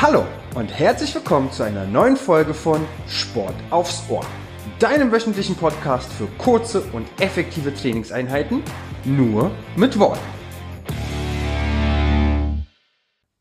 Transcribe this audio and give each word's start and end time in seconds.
Hallo 0.00 0.24
und 0.54 0.68
herzlich 0.68 1.12
willkommen 1.12 1.50
zu 1.50 1.64
einer 1.64 1.84
neuen 1.84 2.16
Folge 2.16 2.54
von 2.54 2.86
Sport 3.08 3.56
aufs 3.70 4.04
Ohr, 4.08 4.24
deinem 4.78 5.10
wöchentlichen 5.10 5.56
Podcast 5.56 6.08
für 6.12 6.28
kurze 6.38 6.82
und 6.92 7.08
effektive 7.18 7.74
Trainingseinheiten, 7.74 8.62
nur 9.04 9.50
mit 9.74 9.98
Worten. 9.98 10.20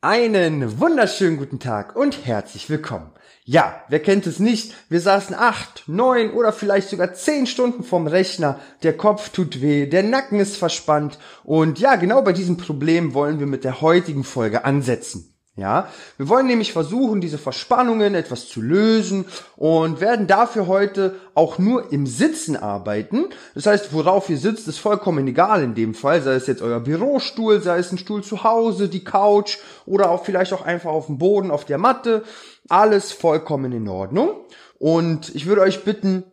Einen 0.01 0.79
wunderschönen 0.79 1.37
guten 1.37 1.59
Tag 1.59 1.95
und 1.95 2.25
herzlich 2.25 2.71
willkommen. 2.71 3.11
Ja, 3.43 3.83
wer 3.89 3.99
kennt 3.99 4.25
es 4.25 4.39
nicht? 4.39 4.73
Wir 4.89 4.99
saßen 4.99 5.35
acht, 5.35 5.83
neun 5.85 6.31
oder 6.31 6.51
vielleicht 6.51 6.89
sogar 6.89 7.13
zehn 7.13 7.45
Stunden 7.45 7.83
vorm 7.83 8.07
Rechner. 8.07 8.59
Der 8.81 8.97
Kopf 8.97 9.29
tut 9.29 9.61
weh, 9.61 9.85
der 9.85 10.01
Nacken 10.01 10.39
ist 10.39 10.57
verspannt. 10.57 11.19
Und 11.43 11.77
ja, 11.77 11.97
genau 11.97 12.23
bei 12.23 12.33
diesem 12.33 12.57
Problem 12.57 13.13
wollen 13.13 13.37
wir 13.39 13.45
mit 13.45 13.63
der 13.63 13.81
heutigen 13.81 14.23
Folge 14.23 14.65
ansetzen. 14.65 15.36
Ja, 15.57 15.89
wir 16.17 16.29
wollen 16.29 16.45
nämlich 16.45 16.71
versuchen, 16.71 17.19
diese 17.19 17.39
Verspannungen 17.39 18.13
etwas 18.13 18.47
zu 18.47 18.61
lösen 18.61 19.25
und 19.55 19.99
werden 20.01 20.27
dafür 20.27 20.67
heute 20.67 21.15
auch 21.33 21.57
nur 21.57 21.91
im 21.91 22.05
Sitzen 22.05 22.55
arbeiten. 22.55 23.25
Das 23.55 23.65
heißt, 23.65 23.91
worauf 23.91 24.29
ihr 24.29 24.37
sitzt, 24.37 24.67
ist 24.67 24.77
vollkommen 24.77 25.27
egal 25.27 25.63
in 25.63 25.73
dem 25.73 25.95
Fall, 25.95 26.21
sei 26.21 26.35
es 26.35 26.45
jetzt 26.45 26.61
euer 26.61 26.79
Bürostuhl, 26.79 27.59
sei 27.59 27.79
es 27.79 27.91
ein 27.91 27.97
Stuhl 27.97 28.23
zu 28.23 28.43
Hause, 28.43 28.87
die 28.87 29.03
Couch 29.03 29.57
oder 29.87 30.11
auch 30.11 30.23
vielleicht 30.23 30.53
auch 30.53 30.61
einfach 30.63 30.91
auf 30.91 31.07
dem 31.07 31.17
Boden, 31.17 31.49
auf 31.49 31.65
der 31.65 31.79
Matte. 31.79 32.23
Alles 32.69 33.11
vollkommen 33.11 33.71
in 33.71 33.87
Ordnung. 33.87 34.29
Und 34.77 35.33
ich 35.33 35.47
würde 35.47 35.61
euch 35.61 35.83
bitten, 35.83 36.23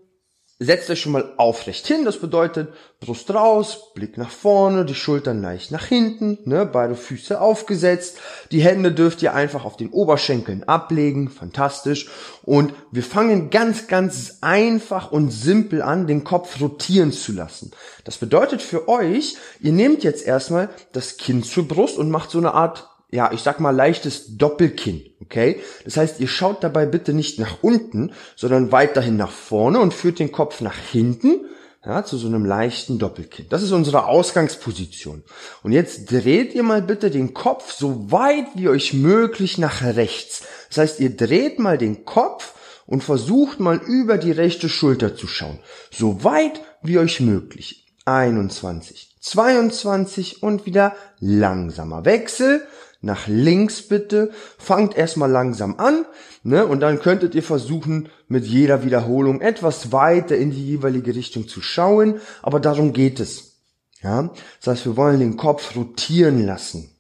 Setzt 0.61 0.89
euch 0.89 1.01
schon 1.01 1.11
mal 1.11 1.35
aufrecht 1.37 1.85
hin, 1.89 2.05
das 2.05 2.19
bedeutet 2.19 2.73
Brust 3.01 3.29
raus, 3.35 3.93
Blick 3.93 4.17
nach 4.17 4.31
vorne, 4.31 4.85
die 4.85 4.95
Schultern 4.95 5.43
leicht 5.43 5.73
nach 5.73 5.87
hinten, 5.87 6.39
ne, 6.45 6.65
beide 6.65 6.95
Füße 6.95 7.41
aufgesetzt. 7.41 8.19
Die 8.53 8.63
Hände 8.63 8.93
dürft 8.93 9.21
ihr 9.23 9.35
einfach 9.35 9.65
auf 9.65 9.77
den 9.77 9.91
Oberschenkeln 9.91 10.63
ablegen, 10.63 11.29
fantastisch. 11.29 12.09
Und 12.45 12.73
wir 12.93 13.03
fangen 13.03 13.51
ganz, 13.51 13.89
ganz 13.89 14.39
einfach 14.43 15.11
und 15.11 15.33
simpel 15.33 15.83
an, 15.83 16.07
den 16.07 16.23
Kopf 16.23 16.61
rotieren 16.61 17.11
zu 17.11 17.33
lassen. 17.33 17.73
Das 18.05 18.19
bedeutet 18.19 18.63
für 18.63 18.89
euch, 18.89 19.37
ihr 19.59 19.73
nehmt 19.73 20.05
jetzt 20.05 20.25
erstmal 20.25 20.69
das 20.93 21.17
Kinn 21.17 21.43
zur 21.43 21.67
Brust 21.67 21.99
und 21.99 22.11
macht 22.11 22.31
so 22.31 22.39
eine 22.39 22.55
Art 22.55 22.94
ja, 23.15 23.31
ich 23.31 23.43
sag 23.43 23.61
mal 23.61 23.71
leichtes 23.71 24.37
Doppelkinn, 24.37 25.03
okay? 25.21 25.61
Das 25.85 25.97
heißt, 25.97 26.19
ihr 26.19 26.27
schaut 26.27 26.65
dabei 26.65 26.85
bitte 26.85 27.13
nicht 27.13 27.39
nach 27.39 27.63
unten, 27.63 28.13
sondern 28.35 28.73
weiterhin 28.73 29.17
nach 29.17 29.31
vorne 29.31 29.79
und 29.79 29.95
führt 29.95 30.19
den 30.19 30.33
Kopf 30.33 30.61
nach 30.61 30.77
hinten, 30.77 31.45
ja, 31.87 32.05
zu 32.05 32.17
so 32.17 32.27
einem 32.27 32.45
leichten 32.45 32.99
Doppelkinn. 32.99 33.47
Das 33.51 33.63
ist 33.63 33.71
unsere 33.71 34.07
Ausgangsposition. 34.07 35.23
Und 35.63 35.71
jetzt 35.71 36.11
dreht 36.11 36.55
ihr 36.55 36.65
mal 36.65 36.83
bitte 36.83 37.09
den 37.09 37.35
Kopf 37.35 37.73
so 37.73 38.11
weit 38.11 38.47
wie 38.57 38.69
euch 38.69 38.95
möglich 38.95 39.59
nach 39.59 39.83
rechts. 39.83 40.43
Das 40.71 40.79
heißt, 40.79 41.01
ihr 41.01 41.17
dreht 41.17 41.61
mal 41.61 41.79
den 41.79 42.05
Kopf 42.05 42.55
und 42.85 43.05
versucht 43.05 43.61
mal 43.61 43.77
über 43.77 44.19
die 44.19 44.33
rechte 44.33 44.69
Schulter 44.69 45.15
zu 45.15 45.29
schauen. 45.29 45.61
So 45.93 46.25
weit 46.25 46.61
wie 46.83 46.99
euch 46.99 47.21
möglich. 47.21 47.87
21, 48.07 49.15
22 49.21 50.43
und 50.43 50.67
wieder 50.67 50.97
langsamer 51.21 52.05
Wechsel 52.05 52.67
nach 53.05 53.27
links 53.27 53.83
bitte. 53.83 54.31
Fangt 54.59 54.97
erstmal 54.97 55.31
langsam 55.31 55.77
an, 55.79 56.05
ne? 56.43 56.67
Und 56.67 56.81
dann 56.81 57.01
könntet 57.01 57.35
ihr 57.35 57.43
versuchen, 57.43 58.09
mit 58.29 58.47
jeder 58.47 58.85
Wiederholung 58.85 59.41
etwas 59.41 59.93
weiter 59.93 60.37
in 60.37 60.51
die 60.51 60.67
jeweilige 60.67 61.15
Richtung 61.15 61.47
zu 61.47 61.61
schauen. 61.61 62.21
Aber 62.43 62.61
darum 62.61 62.93
geht 62.93 63.21
es. 63.21 63.61
Ja? 64.03 64.31
Das 64.61 64.69
heißt, 64.69 64.87
wir 64.87 64.97
wollen 64.97 65.21
den 65.21 65.37
Kopf 65.37 65.77
rotieren 65.77 66.45
lassen. 66.45 66.91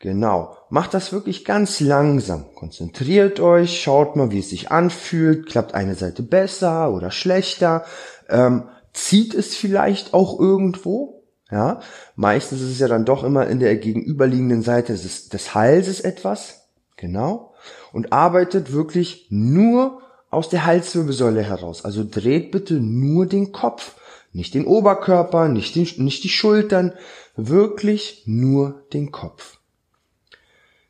Genau. 0.00 0.56
Macht 0.68 0.94
das 0.94 1.12
wirklich 1.12 1.44
ganz 1.44 1.80
langsam. 1.80 2.44
Konzentriert 2.54 3.40
euch, 3.40 3.80
schaut 3.80 4.14
mal, 4.14 4.30
wie 4.30 4.40
es 4.40 4.50
sich 4.50 4.70
anfühlt. 4.70 5.46
Klappt 5.46 5.74
eine 5.74 5.94
Seite 5.94 6.22
besser 6.22 6.92
oder 6.92 7.10
schlechter? 7.10 7.84
Ähm, 8.28 8.68
zieht 8.92 9.34
es 9.34 9.56
vielleicht 9.56 10.14
auch 10.14 10.38
irgendwo? 10.38 11.15
Ja, 11.50 11.80
meistens 12.16 12.60
ist 12.60 12.70
es 12.72 12.78
ja 12.80 12.88
dann 12.88 13.04
doch 13.04 13.22
immer 13.22 13.46
in 13.46 13.60
der 13.60 13.76
gegenüberliegenden 13.76 14.62
Seite 14.62 14.94
des, 14.94 15.28
des 15.28 15.54
Halses 15.54 16.00
etwas. 16.00 16.68
Genau. 16.96 17.54
Und 17.92 18.12
arbeitet 18.12 18.72
wirklich 18.72 19.26
nur 19.30 20.02
aus 20.30 20.48
der 20.48 20.66
Halswirbelsäule 20.66 21.42
heraus. 21.42 21.84
Also 21.84 22.04
dreht 22.08 22.50
bitte 22.50 22.74
nur 22.74 23.26
den 23.26 23.52
Kopf. 23.52 23.94
Nicht 24.32 24.54
den 24.54 24.66
Oberkörper, 24.66 25.48
nicht, 25.48 25.76
den, 25.76 25.88
nicht 26.04 26.24
die 26.24 26.28
Schultern. 26.28 26.92
Wirklich 27.36 28.24
nur 28.26 28.82
den 28.92 29.12
Kopf. 29.12 29.58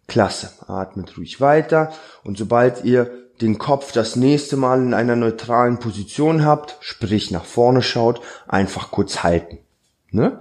Klasse. 0.09 0.51
Atmet 0.69 1.19
ruhig 1.19 1.41
weiter. 1.41 1.93
Und 2.25 2.39
sobald 2.39 2.85
ihr 2.85 3.11
den 3.43 3.59
Kopf 3.59 3.93
das 3.93 4.17
nächste 4.17 4.57
Mal 4.57 4.81
in 4.83 4.95
einer 4.95 5.17
neutralen 5.17 5.79
Position 5.79 6.47
habt, 6.47 6.79
sprich 6.81 7.31
nach 7.31 7.45
vorne 7.45 7.83
schaut, 7.83 8.23
einfach 8.49 8.91
kurz 8.91 9.23
halten. 9.23 9.59
Ne? 10.17 10.41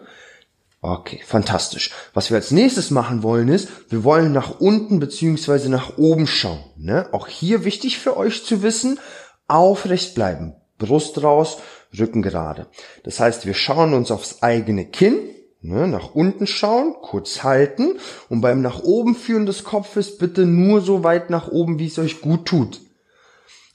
Okay, 0.82 1.20
fantastisch. 1.26 1.92
Was 2.14 2.30
wir 2.30 2.38
als 2.38 2.52
nächstes 2.52 2.92
machen 2.92 3.24
wollen 3.24 3.50
ist, 3.50 3.70
wir 3.90 4.04
wollen 4.04 4.32
nach 4.32 4.60
unten 4.62 5.00
beziehungsweise 5.00 5.70
nach 5.70 5.98
oben 5.98 6.28
schauen. 6.28 6.64
Ne? 6.78 7.10
Auch 7.12 7.28
hier 7.28 7.66
wichtig 7.66 8.00
für 8.00 8.16
euch 8.16 8.46
zu 8.46 8.64
wissen, 8.64 9.00
aufrecht 9.48 10.16
bleiben. 10.16 10.56
Brust 10.78 11.22
raus, 11.22 11.58
Rücken 11.98 12.22
gerade. 12.22 12.68
Das 13.04 13.20
heißt, 13.20 13.46
wir 13.46 13.54
schauen 13.54 13.94
uns 13.94 14.12
aufs 14.12 14.42
eigene 14.44 14.86
Kinn, 14.86 15.18
ne, 15.62 15.88
nach 15.88 16.14
unten 16.14 16.48
schauen, 16.48 16.96
kurz 17.02 17.44
halten 17.44 17.98
und 18.30 18.42
beim 18.42 18.62
nach 18.62 18.84
oben 18.84 19.16
führen 19.16 19.46
des 19.46 19.64
Kopfes 19.64 20.18
bitte 20.18 20.46
nur 20.46 20.82
so 20.82 21.04
weit 21.04 21.30
nach 21.30 21.48
oben, 21.48 21.80
wie 21.80 21.88
es 21.88 22.00
euch 22.00 22.22
gut 22.22 22.46
tut. 22.46 22.82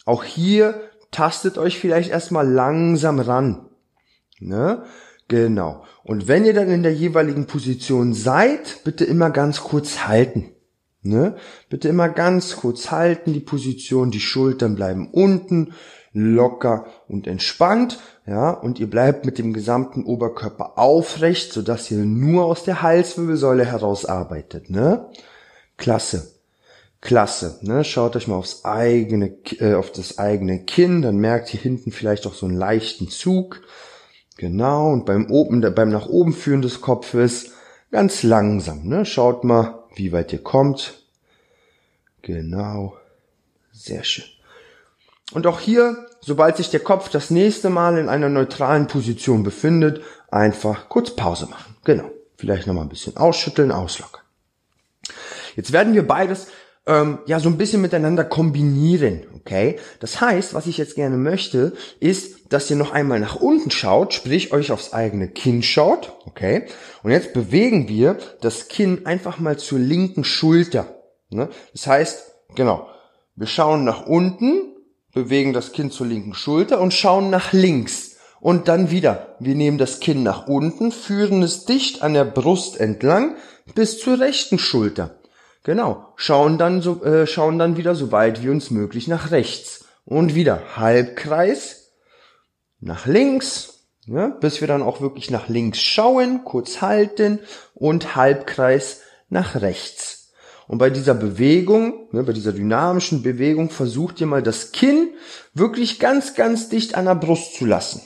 Auch 0.04 0.24
hier 0.24 0.80
tastet 1.10 1.58
euch 1.58 1.78
vielleicht 1.78 2.10
erstmal 2.10 2.48
langsam 2.48 3.20
ran. 3.20 3.66
Ne? 4.38 4.84
Genau. 5.30 5.84
Und 6.02 6.26
wenn 6.26 6.44
ihr 6.44 6.54
dann 6.54 6.68
in 6.70 6.82
der 6.82 6.92
jeweiligen 6.92 7.46
Position 7.46 8.14
seid, 8.14 8.80
bitte 8.82 9.04
immer 9.04 9.30
ganz 9.30 9.60
kurz 9.60 10.08
halten. 10.08 10.50
Ne? 11.02 11.36
Bitte 11.68 11.88
immer 11.88 12.08
ganz 12.08 12.56
kurz 12.56 12.90
halten 12.90 13.32
die 13.32 13.38
Position, 13.38 14.10
die 14.10 14.18
Schultern 14.18 14.74
bleiben 14.74 15.08
unten, 15.12 15.72
locker 16.12 16.86
und 17.06 17.28
entspannt, 17.28 18.00
ja, 18.26 18.50
und 18.50 18.80
ihr 18.80 18.90
bleibt 18.90 19.24
mit 19.24 19.38
dem 19.38 19.52
gesamten 19.52 20.04
Oberkörper 20.04 20.76
aufrecht, 20.76 21.52
sodass 21.52 21.88
ihr 21.92 21.98
nur 21.98 22.46
aus 22.46 22.64
der 22.64 22.82
Halswirbelsäule 22.82 23.64
heraus 23.64 24.04
arbeitet, 24.04 24.68
ne? 24.68 25.06
Klasse. 25.76 26.32
Klasse, 27.00 27.60
ne? 27.62 27.84
Schaut 27.84 28.16
euch 28.16 28.26
mal 28.26 28.34
aufs 28.34 28.64
eigene, 28.64 29.36
äh, 29.60 29.74
auf 29.74 29.92
das 29.92 30.18
eigene 30.18 30.64
Kinn, 30.64 31.02
dann 31.02 31.18
merkt 31.18 31.54
ihr 31.54 31.60
hinten 31.60 31.92
vielleicht 31.92 32.26
auch 32.26 32.34
so 32.34 32.46
einen 32.46 32.56
leichten 32.56 33.08
Zug. 33.08 33.62
Genau, 34.40 34.90
und 34.90 35.04
beim 35.04 35.30
oben, 35.30 35.60
beim 35.74 35.90
nach 35.90 36.06
oben 36.06 36.32
führen 36.32 36.62
des 36.62 36.80
Kopfes 36.80 37.52
ganz 37.90 38.22
langsam, 38.22 38.88
ne? 38.88 39.04
Schaut 39.04 39.44
mal, 39.44 39.84
wie 39.94 40.12
weit 40.12 40.32
ihr 40.32 40.42
kommt. 40.42 40.94
Genau. 42.22 42.96
Sehr 43.70 44.02
schön. 44.02 44.24
Und 45.34 45.46
auch 45.46 45.60
hier, 45.60 46.06
sobald 46.22 46.56
sich 46.56 46.70
der 46.70 46.80
Kopf 46.80 47.10
das 47.10 47.28
nächste 47.28 47.68
Mal 47.68 47.98
in 47.98 48.08
einer 48.08 48.30
neutralen 48.30 48.86
Position 48.86 49.42
befindet, 49.42 50.00
einfach 50.30 50.88
kurz 50.88 51.14
Pause 51.14 51.46
machen. 51.46 51.76
Genau. 51.84 52.10
Vielleicht 52.38 52.66
nochmal 52.66 52.86
ein 52.86 52.88
bisschen 52.88 53.18
ausschütteln, 53.18 53.70
auslockern. 53.70 54.22
Jetzt 55.54 55.72
werden 55.72 55.92
wir 55.92 56.06
beides 56.06 56.46
ähm, 56.90 57.20
ja 57.26 57.38
so 57.38 57.48
ein 57.48 57.56
bisschen 57.56 57.80
miteinander 57.80 58.24
kombinieren, 58.24 59.22
okay? 59.36 59.78
Das 60.00 60.20
heißt, 60.20 60.54
was 60.54 60.66
ich 60.66 60.76
jetzt 60.76 60.96
gerne 60.96 61.16
möchte, 61.16 61.72
ist, 62.00 62.52
dass 62.52 62.68
ihr 62.68 62.76
noch 62.76 62.90
einmal 62.90 63.20
nach 63.20 63.36
unten 63.36 63.70
schaut, 63.70 64.12
sprich 64.12 64.52
euch 64.52 64.72
aufs 64.72 64.92
eigene 64.92 65.28
Kinn 65.28 65.62
schaut, 65.62 66.12
okay? 66.26 66.66
Und 67.04 67.12
jetzt 67.12 67.32
bewegen 67.32 67.88
wir 67.88 68.18
das 68.40 68.66
Kinn 68.66 69.06
einfach 69.06 69.38
mal 69.38 69.56
zur 69.56 69.78
linken 69.78 70.24
Schulter. 70.24 70.96
Ne? 71.30 71.48
Das 71.72 71.86
heißt, 71.86 72.24
genau, 72.56 72.88
wir 73.36 73.46
schauen 73.46 73.84
nach 73.84 74.06
unten, 74.06 74.74
bewegen 75.14 75.52
das 75.52 75.70
Kinn 75.70 75.92
zur 75.92 76.08
linken 76.08 76.34
Schulter 76.34 76.80
und 76.80 76.92
schauen 76.92 77.30
nach 77.30 77.52
links. 77.52 78.16
Und 78.40 78.68
dann 78.68 78.90
wieder, 78.90 79.36
wir 79.38 79.54
nehmen 79.54 79.78
das 79.78 80.00
Kinn 80.00 80.24
nach 80.24 80.48
unten, 80.48 80.90
führen 80.92 81.42
es 81.42 81.66
dicht 81.66 82.02
an 82.02 82.14
der 82.14 82.24
Brust 82.24 82.80
entlang 82.80 83.36
bis 83.74 84.00
zur 84.00 84.18
rechten 84.18 84.58
Schulter. 84.58 85.19
Genau, 85.62 86.12
schauen 86.16 86.56
dann, 86.56 86.80
so, 86.80 87.04
äh, 87.04 87.26
schauen 87.26 87.58
dann 87.58 87.76
wieder 87.76 87.94
so 87.94 88.12
weit 88.12 88.42
wie 88.42 88.48
uns 88.48 88.70
möglich 88.70 89.08
nach 89.08 89.30
rechts. 89.30 89.84
Und 90.04 90.34
wieder 90.34 90.76
Halbkreis 90.76 91.92
nach 92.80 93.06
links, 93.06 93.86
ja, 94.06 94.28
bis 94.28 94.60
wir 94.60 94.68
dann 94.68 94.82
auch 94.82 95.00
wirklich 95.00 95.30
nach 95.30 95.48
links 95.48 95.80
schauen, 95.80 96.44
kurz 96.44 96.80
halten 96.80 97.40
und 97.74 98.16
Halbkreis 98.16 99.02
nach 99.28 99.60
rechts. 99.60 100.32
Und 100.66 100.78
bei 100.78 100.88
dieser 100.88 101.14
Bewegung, 101.14 102.08
ne, 102.12 102.22
bei 102.22 102.32
dieser 102.32 102.52
dynamischen 102.52 103.22
Bewegung, 103.22 103.70
versucht 103.70 104.20
ihr 104.20 104.26
mal 104.26 104.42
das 104.42 104.72
Kinn 104.72 105.10
wirklich 105.52 105.98
ganz, 105.98 106.34
ganz 106.34 106.68
dicht 106.68 106.94
an 106.94 107.04
der 107.04 107.16
Brust 107.16 107.56
zu 107.56 107.66
lassen. 107.66 108.02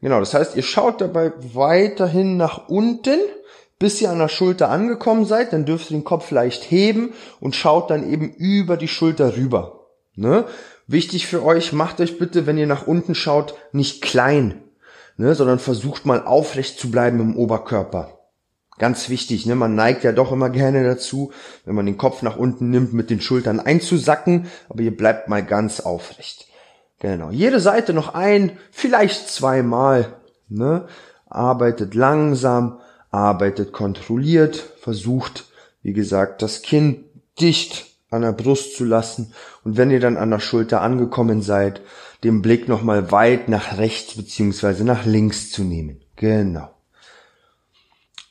Genau, 0.00 0.20
das 0.20 0.32
heißt, 0.32 0.54
ihr 0.54 0.62
schaut 0.62 1.00
dabei 1.00 1.32
weiterhin 1.38 2.36
nach 2.36 2.68
unten, 2.68 3.18
bis 3.78 4.00
ihr 4.00 4.10
an 4.10 4.18
der 4.18 4.28
Schulter 4.28 4.70
angekommen 4.70 5.24
seid, 5.24 5.52
dann 5.52 5.64
dürft 5.64 5.90
ihr 5.90 5.98
den 5.98 6.04
Kopf 6.04 6.30
leicht 6.30 6.70
heben 6.70 7.12
und 7.40 7.56
schaut 7.56 7.90
dann 7.90 8.08
eben 8.10 8.30
über 8.32 8.76
die 8.76 8.88
Schulter 8.88 9.36
rüber. 9.36 9.86
Ne? 10.16 10.44
Wichtig 10.86 11.26
für 11.26 11.44
euch, 11.44 11.72
macht 11.72 12.00
euch 12.00 12.18
bitte, 12.18 12.46
wenn 12.46 12.58
ihr 12.58 12.66
nach 12.66 12.86
unten 12.86 13.14
schaut, 13.14 13.54
nicht 13.72 14.02
klein, 14.02 14.62
ne, 15.16 15.34
sondern 15.34 15.58
versucht 15.58 16.04
mal 16.04 16.24
aufrecht 16.24 16.78
zu 16.78 16.90
bleiben 16.90 17.20
im 17.20 17.36
Oberkörper. 17.36 18.18
Ganz 18.78 19.08
wichtig, 19.08 19.46
ne? 19.46 19.54
man 19.54 19.74
neigt 19.74 20.04
ja 20.04 20.12
doch 20.12 20.32
immer 20.32 20.50
gerne 20.50 20.84
dazu, 20.84 21.32
wenn 21.64 21.74
man 21.74 21.86
den 21.86 21.96
Kopf 21.96 22.22
nach 22.22 22.36
unten 22.36 22.70
nimmt, 22.70 22.92
mit 22.92 23.08
den 23.08 23.20
Schultern 23.20 23.60
einzusacken, 23.60 24.48
aber 24.68 24.82
ihr 24.82 24.96
bleibt 24.96 25.28
mal 25.28 25.44
ganz 25.44 25.80
aufrecht. 25.80 26.48
Genau. 26.98 27.30
Jede 27.30 27.60
Seite 27.60 27.92
noch 27.92 28.14
ein, 28.14 28.58
vielleicht 28.70 29.28
zweimal. 29.28 30.14
Ne? 30.48 30.86
Arbeitet 31.28 31.94
langsam, 31.94 32.80
arbeitet 33.14 33.72
kontrolliert, 33.72 34.56
versucht, 34.78 35.44
wie 35.82 35.92
gesagt, 35.92 36.42
das 36.42 36.62
Kinn 36.62 37.04
dicht 37.40 37.86
an 38.10 38.22
der 38.22 38.32
Brust 38.32 38.76
zu 38.76 38.84
lassen 38.84 39.32
und 39.64 39.76
wenn 39.76 39.90
ihr 39.90 40.00
dann 40.00 40.16
an 40.16 40.30
der 40.30 40.40
Schulter 40.40 40.80
angekommen 40.82 41.40
seid, 41.40 41.80
den 42.24 42.42
Blick 42.42 42.68
nochmal 42.68 43.12
weit 43.12 43.48
nach 43.48 43.78
rechts 43.78 44.16
beziehungsweise 44.16 44.84
nach 44.84 45.04
links 45.04 45.50
zu 45.50 45.62
nehmen. 45.62 46.00
Genau. 46.16 46.70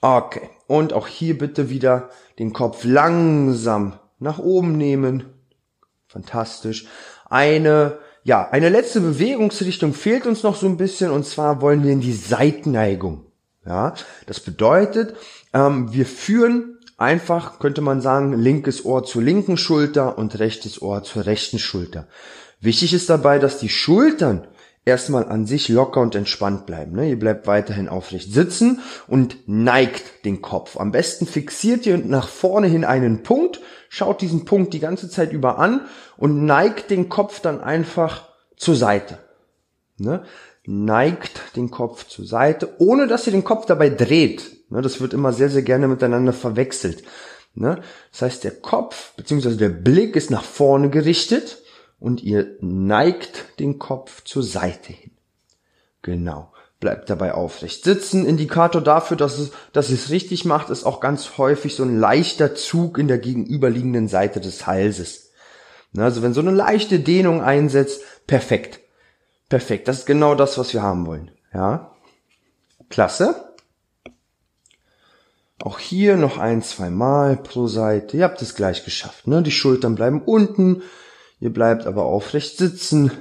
Okay. 0.02 0.50
Und 0.68 0.94
auch 0.94 1.08
hier 1.08 1.38
bitte 1.38 1.70
wieder 1.70 2.10
den 2.40 2.54
Kopf 2.54 2.84
langsam 2.84 3.94
nach 4.20 4.40
oben 4.40 4.78
nehmen. 4.78 5.26
Fantastisch. 6.08 6.88
Eine, 7.30 8.00
ja, 8.24 8.50
eine 8.50 8.70
letzte 8.70 9.02
Bewegungsrichtung 9.02 9.94
fehlt 9.94 10.26
uns 10.26 10.44
noch 10.44 10.56
so 10.56 10.68
ein 10.68 10.78
bisschen 10.78 11.12
und 11.12 11.26
zwar 11.26 11.62
wollen 11.62 11.84
wir 11.84 11.92
in 11.92 12.02
die 12.02 12.14
Seitenneigung. 12.14 13.26
Ja, 13.66 13.94
das 14.26 14.40
bedeutet, 14.40 15.16
ähm, 15.54 15.94
wir 15.94 16.06
führen 16.06 16.80
einfach, 16.98 17.60
könnte 17.60 17.82
man 17.82 18.02
sagen, 18.02 18.34
linkes 18.34 18.86
Ohr 18.86 19.04
zur 19.04 19.22
linken 19.22 19.58
Schulter 19.58 20.18
und 20.18 20.40
rechtes 20.40 20.82
Ohr 20.82 21.04
zur 21.04 21.26
rechten 21.26 21.60
Schulter. 21.60 22.08
Wichtig 22.60 22.94
ist 22.94 23.10
dabei, 23.10 23.40
dass 23.40 23.60
die 23.60 23.70
Schultern 23.70 24.48
erstmal 24.86 25.26
an 25.26 25.46
sich 25.46 25.70
locker 25.70 26.02
und 26.02 26.16
entspannt 26.16 26.66
bleiben. 26.66 26.94
Ne? 26.94 27.10
Ihr 27.10 27.20
bleibt 27.20 27.48
weiterhin 27.48 27.88
aufrecht 27.88 28.34
sitzen 28.34 28.82
und 29.08 29.38
neigt 29.48 30.26
den 30.26 30.42
Kopf. 30.42 30.78
Am 30.78 30.92
besten 30.92 31.26
fixiert 31.26 31.86
ihr 31.86 31.98
nach 31.98 32.28
vorne 32.28 32.68
hin 32.68 32.84
einen 32.84 33.24
Punkt, 33.24 33.62
schaut 33.90 34.22
diesen 34.22 34.46
Punkt 34.46 34.74
die 34.74 34.80
ganze 34.80 35.10
Zeit 35.10 35.32
über 35.32 35.58
an 35.58 35.82
und 36.18 36.46
neigt 36.46 36.90
den 36.90 37.10
Kopf 37.10 37.40
dann 37.40 37.62
einfach 37.62 38.30
zur 38.58 38.76
Seite. 38.76 39.20
Ne? 39.98 40.24
Neigt 40.66 41.56
den 41.56 41.72
Kopf 41.72 42.08
zur 42.08 42.26
Seite, 42.26 42.76
ohne 42.78 43.08
dass 43.08 43.28
ihr 43.28 43.34
den 43.34 43.44
Kopf 43.44 43.66
dabei 43.66 43.90
dreht. 43.90 44.70
Ne? 44.70 44.82
Das 44.82 45.02
wird 45.02 45.14
immer 45.14 45.34
sehr, 45.34 45.50
sehr 45.50 45.62
gerne 45.62 45.88
miteinander 45.88 46.34
verwechselt. 46.34 47.04
Ne? 47.54 47.82
Das 48.12 48.22
heißt, 48.22 48.44
der 48.44 48.52
Kopf 48.52 49.14
bzw. 49.16 49.56
der 49.56 49.70
Blick 49.70 50.16
ist 50.16 50.32
nach 50.32 50.44
vorne 50.44 50.90
gerichtet 50.90 51.62
und 52.00 52.24
ihr 52.24 52.58
neigt 52.62 53.60
den 53.60 53.80
Kopf 53.80 54.24
zur 54.24 54.44
Seite 54.44 54.94
hin. 54.94 55.12
Genau. 56.02 56.52
Bleibt 56.80 57.10
dabei 57.10 57.34
aufrecht 57.34 57.86
sitzen. 57.86 58.26
Indikator 58.26 58.82
dafür, 58.82 59.16
dass 59.16 59.40
es, 59.40 59.52
dass 59.72 59.90
es 59.90 60.10
richtig 60.10 60.44
macht, 60.44 60.70
ist 60.70 60.84
auch 60.84 61.00
ganz 61.00 61.38
häufig 61.38 61.76
so 61.76 61.84
ein 61.84 61.98
leichter 61.98 62.56
Zug 62.56 62.98
in 62.98 63.08
der 63.08 63.20
gegenüberliegenden 63.20 64.10
Seite 64.10 64.42
des 64.42 64.68
Halses. 64.68 65.32
Also 65.96 66.22
wenn 66.22 66.34
so 66.34 66.42
eine 66.42 66.52
leichte 66.52 67.00
Dehnung 67.00 67.42
einsetzt, 67.42 68.02
perfekt. 68.28 68.80
Perfekt. 69.54 69.88
Das 69.88 70.00
ist 70.00 70.06
genau 70.08 70.34
das, 70.34 70.58
was 70.58 70.74
wir 70.74 70.82
haben 70.82 71.06
wollen. 71.06 71.30
Ja. 71.54 71.92
Klasse. 72.90 73.54
Auch 75.62 75.78
hier 75.78 76.18
noch 76.18 76.40
ein, 76.40 76.64
zwei 76.64 76.90
Mal 76.90 77.38
pro 77.38 77.68
Seite. 77.68 78.18
Ihr 78.18 78.24
habt 78.24 78.42
es 78.42 78.56
gleich 78.56 78.84
geschafft. 78.84 79.28
Ne? 79.28 79.44
Die 79.44 79.52
Schultern 79.52 79.94
bleiben 79.94 80.24
unten, 80.24 80.82
Ihr 81.40 81.54
bleibt 81.54 81.86
aber 81.86 82.06
aufrecht 82.06 82.58
sitzen 82.58 83.12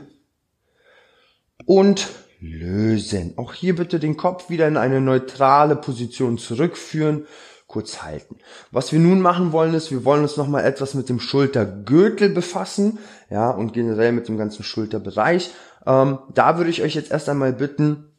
und 1.66 2.08
lösen. 2.40 3.34
Auch 3.36 3.52
hier 3.52 3.76
bitte 3.76 4.00
den 4.00 4.16
Kopf 4.16 4.48
wieder 4.48 4.66
in 4.66 4.78
eine 4.78 5.02
neutrale 5.02 5.76
Position 5.76 6.38
zurückführen, 6.38 7.26
kurz 7.66 8.02
halten. 8.02 8.38
Was 8.70 8.90
wir 8.90 9.00
nun 9.00 9.20
machen 9.20 9.52
wollen 9.52 9.74
ist, 9.74 9.90
wir 9.90 10.06
wollen 10.06 10.22
uns 10.22 10.38
nochmal 10.38 10.64
etwas 10.64 10.94
mit 10.94 11.10
dem 11.10 11.20
Schultergürtel 11.20 12.30
befassen, 12.30 12.98
ja, 13.28 13.50
und 13.50 13.74
generell 13.74 14.12
mit 14.12 14.28
dem 14.28 14.38
ganzen 14.38 14.62
Schulterbereich. 14.62 15.50
Ähm, 15.86 16.18
da 16.34 16.58
würde 16.58 16.70
ich 16.70 16.82
euch 16.82 16.94
jetzt 16.94 17.10
erst 17.10 17.28
einmal 17.28 17.52
bitten, 17.52 18.12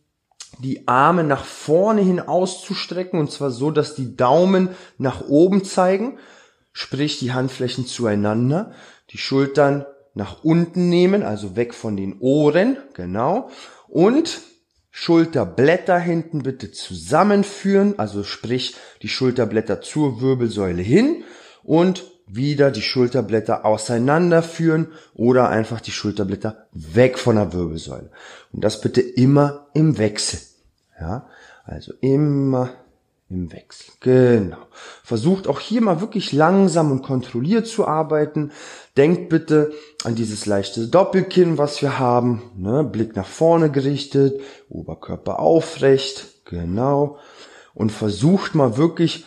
die 0.60 0.88
Arme 0.88 1.24
nach 1.24 1.46
vorne 1.46 2.02
hin 2.02 2.20
auszustrecken 2.20 3.20
und 3.20 3.32
zwar 3.32 3.52
so, 3.52 3.72
dass 3.72 3.96
die 3.96 4.16
Daumen 4.16 4.70
nach 4.98 5.28
oben 5.28 5.64
zeigen, 5.64 6.20
sprich 6.72 7.20
die 7.20 7.34
Handflächen 7.34 7.86
zueinander, 7.86 8.72
die 9.10 9.18
Schultern 9.18 9.86
nach 10.14 10.44
unten 10.44 10.90
nehmen, 10.90 11.24
also 11.24 11.56
weg 11.56 11.74
von 11.74 11.98
den 11.98 12.20
Ohren, 12.20 12.78
genau. 12.94 13.50
Und 13.88 14.42
Schulterblätter 14.92 15.98
hinten 15.98 16.44
bitte 16.44 16.72
zusammenführen, 16.72 17.98
also 17.98 18.24
sprich 18.24 18.76
die 19.02 19.08
Schulterblätter 19.08 19.82
zur 19.82 20.22
Wirbelsäule 20.22 20.84
hin 20.84 21.24
und 21.64 22.13
wieder 22.28 22.72
die 22.72 22.82
Schulterblätter 22.82 23.66
auseinanderführen 23.66 24.88
oder 25.14 25.50
einfach 25.50 25.82
die 25.82 25.92
Schulterblätter 25.92 26.68
weg 26.72 27.20
von 27.20 27.36
der 27.36 27.54
Wirbelsäule. 27.54 28.10
Und 28.52 28.64
das 28.64 28.82
bitte 28.82 29.02
immer 29.02 29.68
im 29.74 29.98
Wechsel. 29.98 30.40
Ja, 31.00 31.28
also 31.66 31.94
immer 32.02 32.70
im 33.30 33.52
Wechsel. 33.52 33.94
Genau. 34.00 34.58
Versucht 35.04 35.48
auch 35.48 35.60
hier 35.60 35.82
mal 35.82 36.02
wirklich 36.02 36.32
langsam 36.32 36.92
und 36.92 37.02
kontrolliert 37.02 37.68
zu 37.68 37.88
arbeiten. 37.88 38.52
Denkt 38.96 39.30
bitte 39.30 39.74
an 40.04 40.16
dieses 40.16 40.46
leichte 40.46 40.88
Doppelkinn, 40.88 41.58
was 41.58 41.82
wir 41.82 42.00
haben. 42.00 42.44
Ne? 42.56 42.84
Blick 42.84 43.16
nach 43.16 43.28
vorne 43.28 43.72
gerichtet, 43.72 44.40
Oberkörper 44.70 45.40
aufrecht. 45.40 46.46
Genau. 46.46 47.18
Und 47.74 47.92
versucht 47.92 48.54
mal 48.56 48.78
wirklich, 48.78 49.26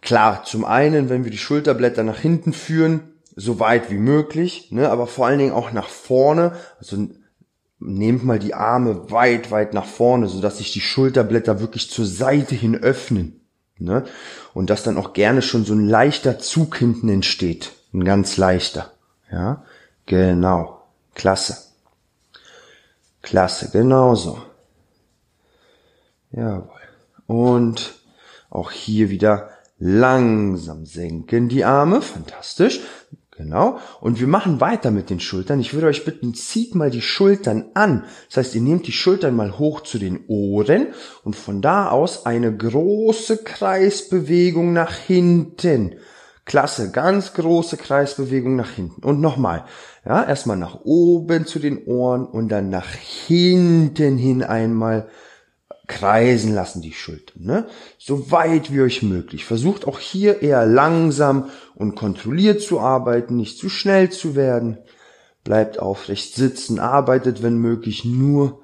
klar, 0.00 0.44
zum 0.44 0.64
einen, 0.64 1.08
wenn 1.08 1.24
wir 1.24 1.30
die 1.30 1.38
Schulterblätter 1.38 2.02
nach 2.02 2.18
hinten 2.18 2.52
führen, 2.52 3.00
so 3.36 3.60
weit 3.60 3.90
wie 3.90 3.98
möglich, 3.98 4.72
ne? 4.72 4.90
aber 4.90 5.06
vor 5.06 5.26
allen 5.26 5.38
Dingen 5.38 5.52
auch 5.52 5.72
nach 5.72 5.88
vorne. 5.88 6.56
Also 6.78 7.08
nehmt 7.78 8.24
mal 8.24 8.38
die 8.38 8.54
Arme 8.54 9.10
weit, 9.10 9.50
weit 9.50 9.74
nach 9.74 9.86
vorne, 9.86 10.26
so 10.26 10.40
dass 10.40 10.58
sich 10.58 10.72
die 10.72 10.80
Schulterblätter 10.80 11.60
wirklich 11.60 11.90
zur 11.90 12.06
Seite 12.06 12.54
hin 12.54 12.76
öffnen. 12.76 13.40
Ne? 13.78 14.04
Und 14.54 14.70
dass 14.70 14.82
dann 14.82 14.96
auch 14.96 15.12
gerne 15.12 15.42
schon 15.42 15.64
so 15.64 15.74
ein 15.74 15.88
leichter 15.88 16.40
Zug 16.40 16.76
hinten 16.76 17.08
entsteht. 17.08 17.72
Ein 17.94 18.04
ganz 18.04 18.36
leichter. 18.36 18.90
Ja, 19.30 19.64
genau. 20.06 20.82
Klasse. 21.14 21.56
Klasse, 23.22 23.70
genauso. 23.70 24.42
Jawohl. 26.32 26.68
Und 27.26 27.94
auch 28.50 28.70
hier 28.70 29.10
wieder 29.10 29.50
langsam 29.78 30.84
senken 30.86 31.48
die 31.48 31.64
Arme. 31.64 32.02
Fantastisch. 32.02 32.80
Genau. 33.38 33.78
Und 34.00 34.18
wir 34.18 34.26
machen 34.26 34.60
weiter 34.60 34.90
mit 34.90 35.10
den 35.10 35.20
Schultern. 35.20 35.60
Ich 35.60 35.72
würde 35.72 35.86
euch 35.86 36.04
bitten, 36.04 36.34
zieht 36.34 36.74
mal 36.74 36.90
die 36.90 37.00
Schultern 37.00 37.66
an. 37.74 38.04
Das 38.26 38.38
heißt, 38.38 38.56
ihr 38.56 38.60
nehmt 38.60 38.88
die 38.88 38.92
Schultern 38.92 39.36
mal 39.36 39.60
hoch 39.60 39.82
zu 39.82 39.98
den 39.98 40.24
Ohren 40.26 40.88
und 41.22 41.36
von 41.36 41.62
da 41.62 41.88
aus 41.88 42.26
eine 42.26 42.54
große 42.54 43.44
Kreisbewegung 43.44 44.72
nach 44.72 44.92
hinten. 44.92 45.94
Klasse, 46.46 46.90
ganz 46.90 47.32
große 47.34 47.76
Kreisbewegung 47.76 48.56
nach 48.56 48.70
hinten. 48.70 49.04
Und 49.04 49.20
nochmal. 49.20 49.66
Ja, 50.04 50.24
erstmal 50.24 50.56
nach 50.56 50.80
oben 50.82 51.46
zu 51.46 51.60
den 51.60 51.84
Ohren 51.84 52.26
und 52.26 52.48
dann 52.48 52.70
nach 52.70 52.90
hinten 52.90 54.18
hin 54.18 54.42
einmal 54.42 55.08
kreisen 55.88 56.54
lassen 56.54 56.82
die 56.82 56.92
Schultern, 56.92 57.42
ne? 57.42 57.66
So 57.98 58.30
weit 58.30 58.72
wie 58.72 58.82
euch 58.82 59.02
möglich. 59.02 59.44
Versucht 59.44 59.86
auch 59.86 59.98
hier 59.98 60.42
eher 60.42 60.66
langsam 60.66 61.50
und 61.74 61.96
kontrolliert 61.96 62.60
zu 62.60 62.78
arbeiten, 62.78 63.36
nicht 63.36 63.58
zu 63.58 63.68
schnell 63.68 64.10
zu 64.10 64.36
werden. 64.36 64.78
Bleibt 65.44 65.78
aufrecht 65.78 66.34
sitzen, 66.34 66.78
arbeitet 66.78 67.42
wenn 67.42 67.56
möglich 67.56 68.04
nur 68.04 68.60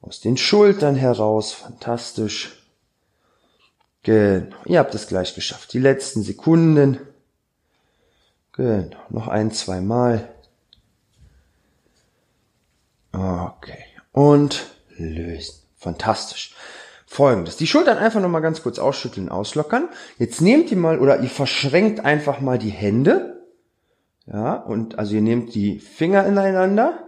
aus 0.00 0.20
den 0.20 0.36
Schultern 0.36 0.96
heraus. 0.96 1.52
Fantastisch. 1.52 2.62
Genau. 4.02 4.54
Ihr 4.64 4.80
habt 4.80 4.94
es 4.94 5.06
gleich 5.06 5.34
geschafft. 5.34 5.72
Die 5.72 5.78
letzten 5.78 6.22
Sekunden. 6.22 6.98
Genau. 8.52 8.96
Noch 9.10 9.28
ein, 9.28 9.52
zwei 9.52 9.80
Mal. 9.80 10.28
Okay. 13.12 13.84
Und 14.12 14.66
lösen. 14.96 15.65
Fantastisch. 15.86 16.52
Folgendes. 17.06 17.56
Die 17.56 17.68
Schultern 17.68 17.98
einfach 17.98 18.20
nochmal 18.20 18.42
ganz 18.42 18.60
kurz 18.60 18.80
ausschütteln, 18.80 19.28
auslockern. 19.28 19.88
Jetzt 20.18 20.40
nehmt 20.40 20.72
ihr 20.72 20.76
mal 20.76 20.98
oder 20.98 21.20
ihr 21.20 21.30
verschränkt 21.30 22.04
einfach 22.04 22.40
mal 22.40 22.58
die 22.58 22.70
Hände. 22.70 23.44
Ja, 24.26 24.54
und 24.54 24.98
also 24.98 25.14
ihr 25.14 25.20
nehmt 25.20 25.54
die 25.54 25.78
Finger 25.78 26.26
ineinander. 26.26 27.04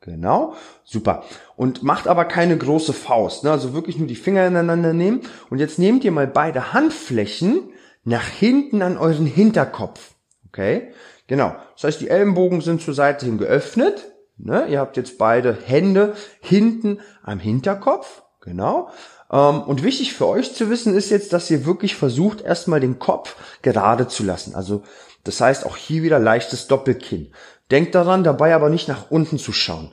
Genau, 0.00 0.52
super. 0.84 1.24
Und 1.56 1.82
macht 1.82 2.06
aber 2.06 2.26
keine 2.26 2.58
große 2.58 2.92
Faust, 2.92 3.44
ne? 3.44 3.50
also 3.50 3.72
wirklich 3.72 3.96
nur 3.96 4.06
die 4.06 4.14
Finger 4.14 4.46
ineinander 4.46 4.92
nehmen. 4.92 5.22
Und 5.48 5.56
jetzt 5.58 5.78
nehmt 5.78 6.04
ihr 6.04 6.12
mal 6.12 6.26
beide 6.26 6.74
Handflächen 6.74 7.70
nach 8.04 8.28
hinten 8.28 8.82
an 8.82 8.98
euren 8.98 9.24
Hinterkopf. 9.24 10.12
Okay, 10.48 10.92
genau. 11.28 11.56
Das 11.76 11.84
heißt, 11.84 12.00
die 12.02 12.10
Ellenbogen 12.10 12.60
sind 12.60 12.82
zur 12.82 12.92
Seite 12.92 13.24
hin 13.24 13.38
geöffnet. 13.38 14.04
Ne? 14.38 14.66
Ihr 14.68 14.80
habt 14.80 14.96
jetzt 14.96 15.18
beide 15.18 15.56
Hände 15.64 16.14
hinten 16.40 17.00
am 17.22 17.38
Hinterkopf. 17.38 18.22
Genau. 18.40 18.90
Ähm, 19.30 19.62
und 19.62 19.82
wichtig 19.82 20.14
für 20.14 20.26
euch 20.26 20.54
zu 20.54 20.70
wissen 20.70 20.94
ist 20.94 21.10
jetzt, 21.10 21.32
dass 21.32 21.50
ihr 21.50 21.66
wirklich 21.66 21.96
versucht, 21.96 22.40
erstmal 22.40 22.80
den 22.80 22.98
Kopf 22.98 23.36
gerade 23.62 24.08
zu 24.08 24.22
lassen. 24.24 24.54
Also 24.54 24.82
das 25.24 25.40
heißt 25.40 25.66
auch 25.66 25.76
hier 25.76 26.02
wieder 26.02 26.18
leichtes 26.18 26.68
Doppelkinn. 26.68 27.32
Denkt 27.70 27.94
daran, 27.94 28.24
dabei 28.24 28.54
aber 28.54 28.70
nicht 28.70 28.88
nach 28.88 29.10
unten 29.10 29.38
zu 29.38 29.52
schauen. 29.52 29.92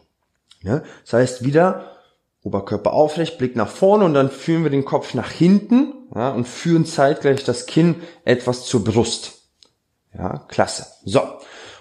Ja? 0.62 0.84
Das 1.04 1.14
heißt 1.14 1.44
wieder 1.44 1.92
Oberkörper 2.44 2.94
aufrecht, 2.94 3.38
Blick 3.38 3.56
nach 3.56 3.68
vorne 3.68 4.06
und 4.06 4.14
dann 4.14 4.30
führen 4.30 4.64
wir 4.64 4.70
den 4.70 4.86
Kopf 4.86 5.16
nach 5.16 5.32
hinten 5.32 5.94
ja, 6.14 6.30
und 6.30 6.48
führen 6.48 6.86
zeitgleich 6.86 7.44
das 7.44 7.66
Kinn 7.66 8.04
etwas 8.24 8.66
zur 8.66 8.84
Brust. 8.84 9.34
Ja, 10.14 10.46
klasse. 10.48 10.86
So. 11.04 11.22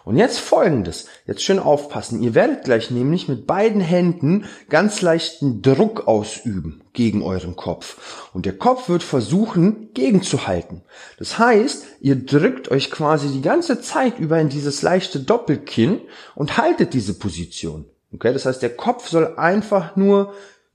Und 0.04 0.18
jetzt 0.18 0.38
folgendes. 0.38 1.06
Jetzt 1.26 1.42
schön 1.42 1.58
aufpassen. 1.58 2.23
Ihr 2.23 2.34
werdet 2.34 2.64
gleich 2.64 2.90
nämlich 2.90 3.26
mit 3.26 3.46
beiden 3.46 3.80
Händen 3.80 4.44
ganz 4.68 5.00
leichten 5.00 5.62
Druck 5.62 6.06
ausüben 6.06 6.82
gegen 6.92 7.23
euren 7.23 7.56
Kopf. 7.56 8.28
Und 8.34 8.44
der 8.44 8.56
Kopf 8.58 8.90
wird 8.90 9.02
versuchen, 9.02 9.94
gegenzuhalten. 9.94 10.82
Das 11.18 11.38
heißt, 11.38 11.87
ihr 12.00 12.16
drückt 12.16 12.70
euch 12.70 12.90
quasi 12.90 13.28
die 13.28 13.40
ganze 13.40 13.80
Zeit 13.80 14.18
über 14.18 14.38
in 14.38 14.50
dieses 14.50 14.82
leichte 14.82 15.20
Doppelkinn 15.20 16.02
und 16.34 16.58
haltet 16.58 16.92
diese 16.92 17.14
Position. 17.14 17.87
Okay, 18.12 18.32
das 18.32 18.44
heißt, 18.44 18.62
der 18.62 18.76
Kopf 18.76 19.08
soll 19.08 19.38
einfach 19.38 19.96
nur 19.96 20.34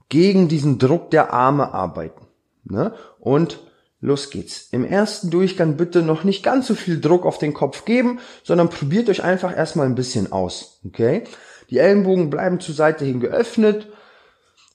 gegen 0.09 0.47
diesen 0.47 0.79
Druck 0.79 1.11
der 1.11 1.33
Arme 1.33 1.71
arbeiten. 1.71 2.25
Ne? 2.63 2.93
Und 3.19 3.59
Los 4.01 4.29
geht's. 4.29 4.69
Im 4.71 4.85
ersten 4.85 5.29
Durchgang 5.29 5.75
bitte 5.75 6.01
noch 6.01 6.23
nicht 6.23 6.41
ganz 6.41 6.67
so 6.67 6.75
viel 6.75 7.01
Druck 7.01 7.25
auf 7.25 7.37
den 7.37 7.53
Kopf 7.53 7.83
geben, 7.83 8.19
sondern 8.43 8.69
probiert 8.69 9.09
euch 9.09 9.23
einfach 9.23 9.55
erstmal 9.55 9.87
ein 9.87 9.95
bisschen 9.95 10.31
aus. 10.31 10.79
Okay? 10.85 11.23
Die 11.69 11.79
Ellenbogen 11.79 12.29
bleiben 12.29 12.59
zur 12.59 12.75
Seite 12.75 13.03
hin 13.03 13.19
geöffnet, 13.19 13.87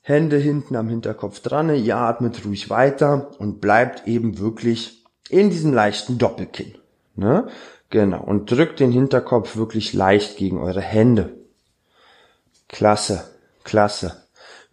Hände 0.01 0.37
hinten 0.37 0.75
am 0.75 0.87
Hinterkopf 0.87 1.39
dran, 1.39 1.73
ihr 1.75 1.97
atmet 1.97 2.45
ruhig 2.45 2.69
weiter 2.69 3.31
und 3.39 3.59
bleibt 3.59 4.07
eben 4.07 4.37
wirklich 4.37 5.03
in 5.29 5.49
diesem 5.49 5.73
leichten 5.73 6.19
Doppelkinn. 6.19 6.75
Ne? 7.15 7.47
Genau. 7.89 8.23
Und 8.23 8.51
drückt 8.51 8.79
den 8.79 8.91
Hinterkopf 8.91 9.55
wirklich 9.55 9.93
leicht 9.93 10.37
gegen 10.37 10.59
eure 10.59 10.81
Hände. 10.81 11.33
Klasse, 12.67 13.23
klasse. 13.63 14.24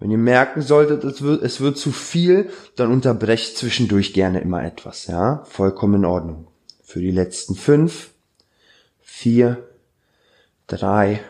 Wenn 0.03 0.11
ihr 0.11 0.19
merken 0.19 0.63
solltet, 0.63 1.05
es 1.05 1.23
wird, 1.23 1.45
es 1.45 1.61
wird 1.61 1.79
zu 1.79 1.93
viel, 1.93 2.51
dann 2.75 2.91
unterbrecht 2.91 3.57
zwischendurch 3.57 4.13
gerne 4.13 4.41
immer 4.41 4.65
etwas, 4.65 5.07
ja? 5.07 5.45
Vollkommen 5.45 5.95
in 5.95 6.05
Ordnung. 6.05 6.49
Für 6.83 6.99
die 6.99 7.13
letzten 7.13 7.55
fünf, 7.55 8.11
vier, 9.01 9.63
drei, 10.67 11.21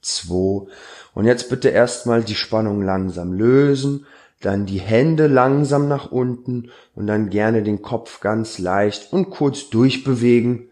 zwei. 0.00 0.68
Und 1.12 1.24
jetzt 1.24 1.50
bitte 1.50 1.70
erstmal 1.70 2.22
die 2.22 2.36
Spannung 2.36 2.82
langsam 2.82 3.32
lösen, 3.32 4.06
dann 4.42 4.64
die 4.64 4.78
Hände 4.78 5.26
langsam 5.26 5.88
nach 5.88 6.12
unten 6.12 6.70
und 6.94 7.08
dann 7.08 7.30
gerne 7.30 7.64
den 7.64 7.82
Kopf 7.82 8.20
ganz 8.20 8.60
leicht 8.60 9.12
und 9.12 9.30
kurz 9.30 9.70
durchbewegen. 9.70 10.68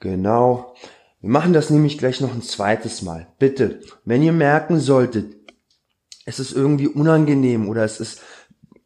Genau. 0.00 0.74
Wir 1.22 1.30
machen 1.30 1.54
das 1.54 1.70
nämlich 1.70 1.96
gleich 1.96 2.20
noch 2.20 2.34
ein 2.34 2.42
zweites 2.42 3.00
Mal. 3.00 3.26
Bitte, 3.38 3.80
wenn 4.04 4.22
ihr 4.22 4.34
merken 4.34 4.80
solltet, 4.80 5.37
es 6.28 6.38
ist 6.38 6.52
irgendwie 6.52 6.86
unangenehm 6.86 7.68
oder 7.68 7.84
es 7.84 8.00
ist 8.00 8.20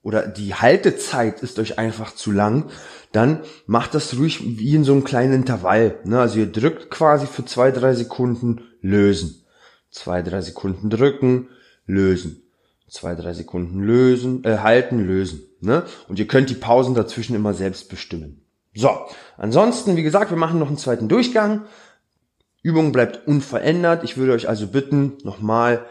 oder 0.02 0.26
die 0.26 0.54
Haltezeit 0.54 1.42
ist 1.42 1.58
euch 1.58 1.78
einfach 1.78 2.14
zu 2.14 2.30
lang, 2.30 2.70
dann 3.10 3.40
macht 3.66 3.94
das 3.94 4.16
ruhig 4.16 4.58
wie 4.58 4.74
in 4.74 4.84
so 4.84 4.92
einem 4.92 5.04
kleinen 5.04 5.32
Intervall. 5.32 5.98
Ne? 6.04 6.20
Also 6.20 6.38
ihr 6.38 6.50
drückt 6.50 6.90
quasi 6.90 7.26
für 7.26 7.44
zwei, 7.44 7.70
drei 7.70 7.94
Sekunden 7.94 8.62
lösen. 8.80 9.44
Zwei, 9.90 10.22
drei 10.22 10.40
Sekunden 10.40 10.88
drücken, 10.88 11.48
lösen. 11.86 12.42
Zwei, 12.88 13.14
drei 13.14 13.32
Sekunden 13.32 13.82
lösen, 13.82 14.44
äh, 14.44 14.58
halten, 14.58 15.04
lösen. 15.04 15.42
Ne? 15.60 15.84
Und 16.08 16.18
ihr 16.18 16.26
könnt 16.26 16.50
die 16.50 16.54
Pausen 16.54 16.94
dazwischen 16.94 17.34
immer 17.34 17.54
selbst 17.54 17.88
bestimmen. 17.88 18.44
So, 18.74 18.90
ansonsten, 19.36 19.96
wie 19.96 20.02
gesagt, 20.02 20.30
wir 20.30 20.38
machen 20.38 20.58
noch 20.58 20.68
einen 20.68 20.78
zweiten 20.78 21.08
Durchgang. 21.08 21.62
Übung 22.62 22.92
bleibt 22.92 23.26
unverändert. 23.26 24.04
Ich 24.04 24.16
würde 24.16 24.32
euch 24.32 24.48
also 24.48 24.68
bitten, 24.68 25.18
nochmal 25.22 25.84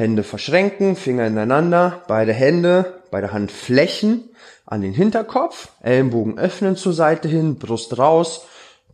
Hände 0.00 0.22
verschränken, 0.22 0.96
Finger 0.96 1.26
ineinander, 1.26 2.02
beide 2.08 2.32
Hände, 2.32 3.02
beide 3.10 3.32
Handflächen 3.32 4.30
an 4.64 4.80
den 4.80 4.94
Hinterkopf, 4.94 5.68
Ellenbogen 5.82 6.38
öffnen 6.38 6.74
zur 6.74 6.94
Seite 6.94 7.28
hin, 7.28 7.56
Brust 7.58 7.98
raus, 7.98 8.46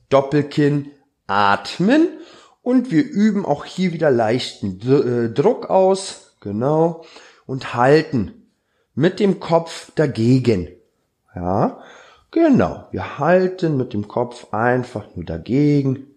Doppelkinn, 0.09 0.91
atmen 1.29 2.09
und 2.61 2.91
wir 2.91 3.05
üben 3.05 3.47
auch 3.47 3.65
hier 3.65 3.93
wieder 3.93 4.11
leichten 4.11 4.81
äh, 4.81 5.33
Druck 5.33 5.71
aus, 5.71 6.33
genau, 6.41 7.05
und 7.47 7.75
halten 7.75 8.49
mit 8.97 9.21
dem 9.21 9.39
Kopf 9.39 9.93
dagegen. 9.95 10.69
Ja, 11.37 11.83
genau, 12.33 12.89
wir 12.91 13.21
halten 13.21 13.77
mit 13.77 13.93
dem 13.93 14.09
Kopf 14.09 14.53
einfach 14.53 15.05
nur 15.15 15.25
dagegen 15.25 16.09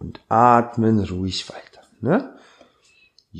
und 0.00 0.20
atmen 0.28 0.98
ruhig 1.04 1.48
weiter. 1.48 1.86
Ne? 2.00 2.37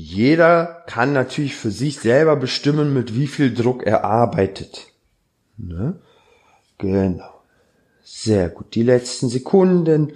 Jeder 0.00 0.85
kann 0.87 1.12
natürlich 1.12 1.57
für 1.57 1.73
sich 1.73 1.99
selber 1.99 2.37
bestimmen, 2.37 2.95
mit 2.95 3.17
wie 3.17 3.26
viel 3.26 3.52
Druck 3.52 3.83
er 3.83 4.05
arbeitet. 4.05 4.93
Ne? 5.57 5.99
Genau. 6.78 7.43
Sehr 8.05 8.49
gut. 8.49 8.76
Die 8.76 8.85
letzten 8.85 9.28
Sekunden. 9.28 10.12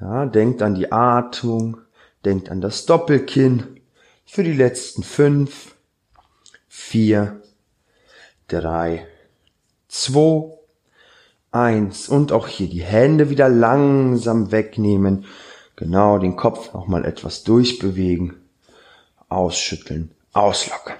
Ja, 0.00 0.24
denkt 0.24 0.62
an 0.62 0.74
die 0.74 0.92
Atmung, 0.92 1.76
denkt 2.24 2.48
an 2.48 2.62
das 2.62 2.86
Doppelkinn. 2.86 3.82
Für 4.24 4.44
die 4.44 4.54
letzten 4.54 5.02
fünf, 5.02 5.74
vier, 6.66 7.42
drei, 8.48 9.06
zwei, 9.88 10.54
eins. 11.50 12.08
Und 12.08 12.32
auch 12.32 12.48
hier 12.48 12.70
die 12.70 12.82
Hände 12.82 13.28
wieder 13.28 13.50
langsam 13.50 14.52
wegnehmen. 14.52 15.26
Genau, 15.76 16.16
den 16.16 16.36
Kopf 16.36 16.72
nochmal 16.72 17.04
etwas 17.04 17.44
durchbewegen 17.44 18.41
ausschütteln, 19.34 20.14
auslockern. 20.32 20.96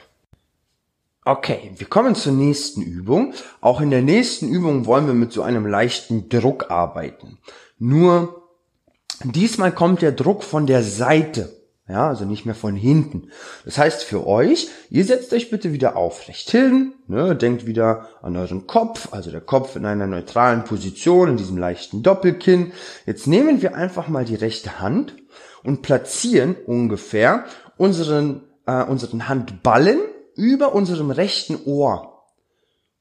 Okay, 1.25 1.71
wir 1.77 1.87
kommen 1.87 2.17
zur 2.17 2.33
nächsten 2.33 2.83
Übung. 2.83 3.35
Auch 3.61 3.81
in 3.81 3.91
der 3.91 4.03
nächsten 4.03 4.49
Übung 4.49 4.87
wollen 4.87 5.07
wir 5.07 5.15
mit 5.15 5.33
so 5.33 5.43
einem 5.43 5.67
leichten 5.67 6.29
Druck 6.29 6.71
arbeiten. 6.71 7.39
Nur 7.79 8.43
diesmal 9.23 9.71
kommt 9.71 10.03
der 10.03 10.13
Druck 10.13 10.43
von 10.43 10.67
der 10.67 10.83
Seite. 10.83 11.63
Ja, 11.89 12.09
also 12.09 12.25
nicht 12.25 12.47
mehr 12.47 12.55
von 12.55 12.75
hinten. 12.75 13.29
Das 13.65 13.77
heißt 13.77 14.03
für 14.03 14.27
euch, 14.27 14.69
ihr 14.89 15.05
setzt 15.05 15.33
euch 15.33 15.51
bitte 15.51 15.73
wieder 15.73 15.95
aufrecht 15.97 16.51
hin, 16.51 16.95
ne, 17.07 17.37
denkt 17.37 17.67
wieder 17.67 18.09
an 18.23 18.37
euren 18.37 18.67
Kopf, 18.67 19.09
also 19.13 19.31
der 19.31 19.41
Kopf 19.41 19.77
in 19.77 19.85
einer 19.85 20.07
neutralen 20.07 20.65
Position, 20.65 21.29
in 21.29 21.37
diesem 21.37 21.59
leichten 21.59 22.03
Doppelkinn. 22.03 22.73
Jetzt 23.05 23.27
nehmen 23.27 23.63
wir 23.63 23.75
einfach 23.75 24.09
mal 24.09 24.25
die 24.25 24.37
rechte 24.37 24.81
Hand 24.81 25.15
und 25.65 25.83
platzieren 25.83 26.57
ungefähr 26.67 27.45
unseren, 27.83 28.45
äh, 28.65 28.85
unseren 28.85 29.29
Handballen 29.29 29.99
über 30.37 30.73
unserem 30.73 31.11
rechten 31.11 31.59
Ohr. 31.65 32.23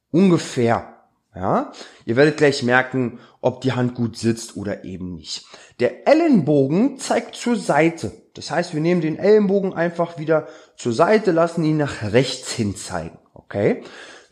Ungefähr. 0.09 0.87
Ja, 1.35 1.71
ihr 2.03 2.17
werdet 2.17 2.35
gleich 2.37 2.61
merken, 2.63 3.19
ob 3.39 3.61
die 3.61 3.71
Hand 3.71 3.93
gut 3.95 4.17
sitzt 4.17 4.57
oder 4.57 4.83
eben 4.83 5.13
nicht. 5.13 5.45
Der 5.79 6.07
Ellenbogen 6.07 6.97
zeigt 6.97 7.35
zur 7.35 7.55
Seite. 7.55 8.11
Das 8.33 8.51
heißt, 8.51 8.73
wir 8.73 8.81
nehmen 8.81 9.01
den 9.01 9.17
Ellenbogen 9.17 9.73
einfach 9.73 10.17
wieder 10.17 10.47
zur 10.75 10.91
Seite, 10.93 11.31
lassen 11.31 11.63
ihn 11.63 11.77
nach 11.77 12.01
rechts 12.11 12.51
hin 12.51 12.75
zeigen. 12.75 13.19
Okay? 13.33 13.83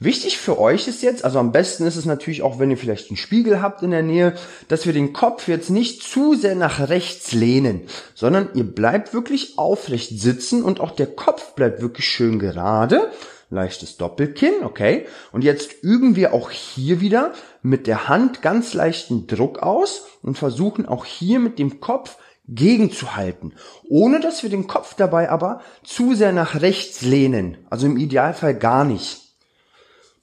Wichtig 0.01 0.37
für 0.37 0.57
euch 0.57 0.87
ist 0.87 1.03
jetzt, 1.03 1.25
also 1.25 1.39
am 1.39 1.51
besten 1.51 1.85
ist 1.85 1.97
es 1.97 2.05
natürlich 2.05 2.41
auch, 2.41 2.57
wenn 2.57 2.71
ihr 2.71 2.77
vielleicht 2.77 3.09
einen 3.09 3.17
Spiegel 3.17 3.61
habt 3.61 3.83
in 3.83 3.91
der 3.91 4.01
Nähe, 4.01 4.33
dass 4.69 4.85
wir 4.85 4.93
den 4.93 5.11
Kopf 5.11 5.49
jetzt 5.49 5.69
nicht 5.69 6.03
zu 6.03 6.35
sehr 6.35 6.55
nach 6.55 6.87
rechts 6.87 7.33
lehnen, 7.33 7.81
sondern 8.15 8.47
ihr 8.53 8.63
bleibt 8.63 9.13
wirklich 9.13 9.57
aufrecht 9.57 10.17
sitzen 10.17 10.63
und 10.63 10.79
auch 10.79 10.91
der 10.91 11.07
Kopf 11.07 11.53
bleibt 11.53 11.81
wirklich 11.81 12.05
schön 12.05 12.39
gerade. 12.39 13.11
Leichtes 13.49 13.97
Doppelkinn, 13.97 14.63
okay. 14.63 15.05
Und 15.33 15.43
jetzt 15.43 15.83
üben 15.83 16.15
wir 16.15 16.33
auch 16.33 16.49
hier 16.49 17.01
wieder 17.01 17.33
mit 17.61 17.85
der 17.85 18.07
Hand 18.07 18.41
ganz 18.41 18.73
leichten 18.73 19.27
Druck 19.27 19.59
aus 19.59 20.05
und 20.21 20.37
versuchen 20.37 20.85
auch 20.85 21.03
hier 21.03 21.39
mit 21.39 21.59
dem 21.59 21.81
Kopf 21.81 22.17
gegenzuhalten, 22.47 23.53
ohne 23.89 24.21
dass 24.21 24.43
wir 24.43 24.49
den 24.49 24.67
Kopf 24.67 24.93
dabei 24.93 25.29
aber 25.29 25.61
zu 25.83 26.15
sehr 26.15 26.31
nach 26.31 26.61
rechts 26.61 27.01
lehnen. 27.01 27.57
Also 27.69 27.85
im 27.85 27.97
Idealfall 27.97 28.55
gar 28.55 28.85
nicht. 28.85 29.28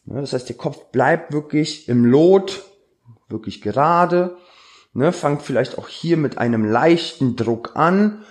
Ne, 0.07 0.21
das 0.21 0.33
heißt, 0.33 0.49
der 0.49 0.57
Kopf 0.57 0.87
bleibt 0.93 1.33
wirklich 1.33 1.89
im 1.89 2.05
Lot, 2.05 2.65
wirklich 3.29 3.61
gerade. 3.61 4.37
Ne, 4.93 5.13
fangt 5.13 5.43
vielleicht 5.43 5.77
auch 5.79 5.89
hier 5.89 6.17
mit 6.17 6.39
einem 6.39 6.65
leichten 6.65 7.37
Druck 7.37 7.73
an 7.75 8.25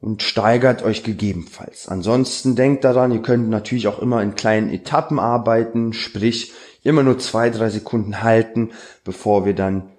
und 0.00 0.22
steigert 0.22 0.82
euch 0.82 1.02
gegebenenfalls. 1.02 1.88
Ansonsten 1.88 2.56
denkt 2.56 2.84
daran, 2.84 3.10
ihr 3.10 3.22
könnt 3.22 3.48
natürlich 3.48 3.88
auch 3.88 4.00
immer 4.00 4.22
in 4.22 4.34
kleinen 4.34 4.70
Etappen 4.70 5.18
arbeiten, 5.18 5.94
sprich 5.94 6.52
immer 6.82 7.02
nur 7.02 7.18
zwei, 7.18 7.48
drei 7.48 7.70
Sekunden 7.70 8.22
halten, 8.22 8.70
bevor 9.02 9.46
wir 9.46 9.54
dann, 9.54 9.90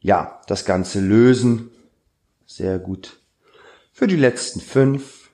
ja, 0.00 0.40
das 0.48 0.64
Ganze 0.64 1.00
lösen. 1.00 1.70
Sehr 2.44 2.80
gut. 2.80 3.20
Für 3.92 4.08
die 4.08 4.16
letzten 4.16 4.60
fünf, 4.60 5.30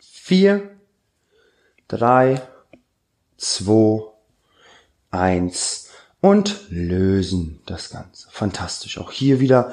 vier, 0.00 0.70
drei, 1.88 2.40
zwei, 3.36 4.11
eins 5.12 5.88
und 6.20 6.66
lösen 6.70 7.60
das 7.66 7.90
Ganze. 7.90 8.28
Fantastisch. 8.30 8.98
Auch 8.98 9.12
hier 9.12 9.40
wieder 9.40 9.72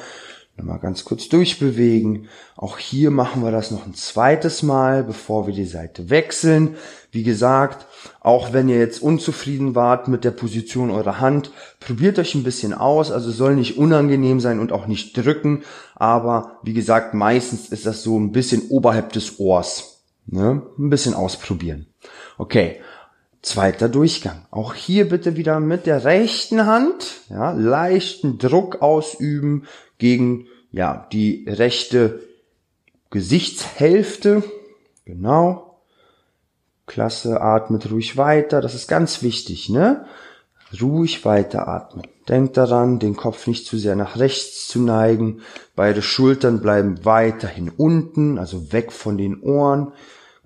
nochmal 0.57 0.79
ganz 0.79 1.05
kurz 1.05 1.29
durchbewegen. 1.29 2.27
Auch 2.55 2.77
hier 2.77 3.11
machen 3.11 3.43
wir 3.43 3.51
das 3.51 3.71
noch 3.71 3.85
ein 3.85 3.93
zweites 3.93 4.61
Mal, 4.61 5.03
bevor 5.03 5.47
wir 5.47 5.53
die 5.53 5.65
Seite 5.65 6.09
wechseln. 6.09 6.75
Wie 7.11 7.23
gesagt, 7.23 7.85
auch 8.19 8.53
wenn 8.53 8.69
ihr 8.69 8.77
jetzt 8.77 9.01
unzufrieden 9.01 9.73
wart 9.73 10.07
mit 10.07 10.23
der 10.23 10.31
Position 10.31 10.91
eurer 10.91 11.19
Hand, 11.19 11.51
probiert 11.79 12.19
euch 12.19 12.35
ein 12.35 12.43
bisschen 12.43 12.73
aus. 12.73 13.11
Also 13.11 13.31
soll 13.31 13.55
nicht 13.55 13.77
unangenehm 13.77 14.39
sein 14.39 14.59
und 14.59 14.71
auch 14.71 14.85
nicht 14.85 15.15
drücken. 15.17 15.63
Aber 15.95 16.59
wie 16.63 16.73
gesagt, 16.73 17.13
meistens 17.13 17.69
ist 17.69 17.85
das 17.85 18.03
so 18.03 18.19
ein 18.19 18.31
bisschen 18.31 18.69
oberhalb 18.69 19.13
des 19.13 19.39
Ohrs. 19.39 20.03
Ne? 20.27 20.61
Ein 20.77 20.89
bisschen 20.89 21.13
ausprobieren. 21.13 21.87
Okay. 22.37 22.81
Zweiter 23.41 23.87
Durchgang. 23.87 24.45
Auch 24.51 24.73
hier 24.73 25.07
bitte 25.07 25.37
wieder 25.37 25.59
mit 25.59 25.85
der 25.85 26.03
rechten 26.03 26.65
Hand, 26.65 27.21
ja, 27.29 27.51
leichten 27.51 28.37
Druck 28.37 28.81
ausüben 28.81 29.65
gegen, 29.97 30.47
ja, 30.71 31.07
die 31.13 31.45
rechte 31.47 32.21
Gesichtshälfte. 33.11 34.43
Genau. 35.05 35.79
Klasse, 36.85 37.39
atmet 37.39 37.89
ruhig 37.91 38.17
weiter. 38.17 38.61
Das 38.61 38.75
ist 38.75 38.87
ganz 38.87 39.23
wichtig, 39.23 39.69
ne? 39.69 40.05
Ruhig 40.81 41.23
weiteratmen. 41.23 42.07
Denkt 42.27 42.57
daran, 42.57 42.99
den 42.99 43.15
Kopf 43.15 43.47
nicht 43.47 43.65
zu 43.65 43.77
sehr 43.77 43.95
nach 43.95 44.19
rechts 44.19 44.67
zu 44.67 44.81
neigen. 44.81 45.41
Beide 45.75 46.01
Schultern 46.01 46.61
bleiben 46.61 47.05
weiterhin 47.05 47.69
unten, 47.69 48.37
also 48.37 48.71
weg 48.71 48.91
von 48.91 49.17
den 49.17 49.41
Ohren. 49.41 49.93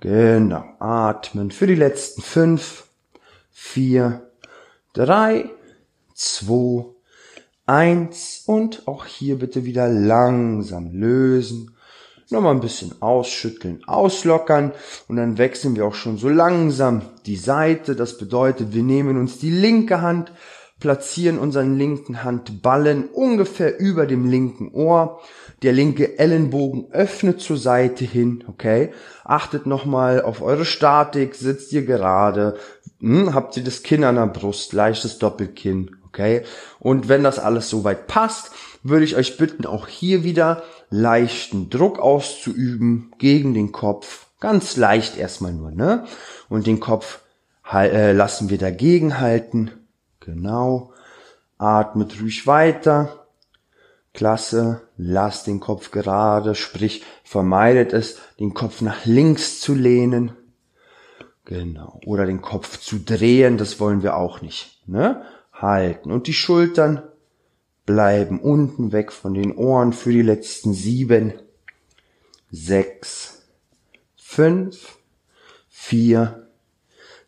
Genau, 0.03 0.65
atmen. 0.79 1.49
Für 1.49 1.65
die 1.65 1.75
letzten 1.75 2.21
fünf, 2.21 2.87
vier, 3.51 4.29
drei, 4.91 5.49
zwei, 6.13 6.87
eins 7.65 8.43
und 8.45 8.85
auch 8.85 9.05
hier 9.05 9.39
bitte 9.39 9.63
wieder 9.63 9.87
langsam 9.87 10.91
lösen 10.91 11.73
nochmal 12.29 12.53
ein 12.53 12.59
bisschen 12.59 13.01
ausschütteln, 13.01 13.81
auslockern 13.87 14.73
und 15.07 15.15
dann 15.15 15.37
wechseln 15.37 15.77
wir 15.77 15.85
auch 15.85 15.93
schon 15.93 16.17
so 16.17 16.27
langsam 16.27 17.03
die 17.25 17.37
Seite. 17.37 17.95
Das 17.95 18.17
bedeutet, 18.17 18.73
wir 18.73 18.83
nehmen 18.83 19.17
uns 19.17 19.39
die 19.39 19.51
linke 19.51 20.01
Hand, 20.01 20.33
platzieren 20.81 21.39
unseren 21.39 21.77
linken 21.77 22.25
Handballen 22.25 23.05
ungefähr 23.07 23.79
über 23.79 24.05
dem 24.05 24.29
linken 24.29 24.73
Ohr. 24.73 25.21
Der 25.63 25.71
linke 25.71 26.19
Ellenbogen 26.19 26.91
öffnet 26.91 27.39
zur 27.41 27.57
Seite 27.57 28.03
hin, 28.03 28.43
okay? 28.47 28.91
Achtet 29.23 29.65
nochmal 29.65 30.21
auf 30.21 30.41
eure 30.41 30.65
Statik, 30.65 31.35
sitzt 31.35 31.71
ihr 31.71 31.85
gerade, 31.85 32.57
hm, 32.99 33.33
habt 33.33 33.55
ihr 33.55 33.63
das 33.63 33.81
Kinn 33.81 34.03
an 34.03 34.15
der 34.15 34.27
Brust, 34.27 34.73
leichtes 34.73 35.19
Doppelkinn, 35.19 35.95
okay? 36.05 36.43
Und 36.79 37.07
wenn 37.07 37.23
das 37.23 37.39
alles 37.39 37.69
soweit 37.69 38.07
passt, 38.07 38.51
würde 38.83 39.05
ich 39.05 39.15
euch 39.15 39.37
bitten, 39.37 39.65
auch 39.65 39.87
hier 39.87 40.25
wieder 40.25 40.63
leichten 40.89 41.69
Druck 41.69 41.97
auszuüben 41.97 43.13
gegen 43.17 43.53
den 43.53 43.71
Kopf. 43.71 44.27
Ganz 44.41 44.75
leicht 44.75 45.17
erstmal 45.17 45.53
nur, 45.53 45.71
ne? 45.71 46.05
Und 46.49 46.67
den 46.67 46.81
Kopf 46.81 47.21
äh, 47.71 48.11
lassen 48.11 48.49
wir 48.49 48.57
dagegen 48.57 49.19
halten. 49.19 49.71
Genau. 50.19 50.91
Atmet 51.57 52.19
ruhig 52.21 52.45
weiter. 52.45 53.22
Klasse. 54.13 54.81
Lasst 54.97 55.47
den 55.47 55.59
Kopf 55.59 55.91
gerade, 55.91 56.55
sprich 56.55 57.03
vermeidet 57.23 57.93
es, 57.93 58.19
den 58.39 58.53
Kopf 58.53 58.81
nach 58.81 59.05
links 59.05 59.59
zu 59.59 59.73
lehnen. 59.73 60.33
Genau. 61.45 61.99
Oder 62.05 62.25
den 62.25 62.41
Kopf 62.41 62.79
zu 62.79 62.99
drehen, 62.99 63.57
das 63.57 63.79
wollen 63.79 64.03
wir 64.03 64.15
auch 64.15 64.41
nicht. 64.41 64.87
Ne? 64.87 65.23
Halten. 65.51 66.11
Und 66.11 66.27
die 66.27 66.33
Schultern 66.33 67.03
bleiben 67.85 68.39
unten 68.39 68.91
weg 68.91 69.11
von 69.11 69.33
den 69.33 69.55
Ohren 69.55 69.93
für 69.93 70.11
die 70.11 70.21
letzten 70.21 70.73
sieben, 70.73 71.33
sechs, 72.49 73.43
fünf, 74.15 74.99
vier, 75.69 76.47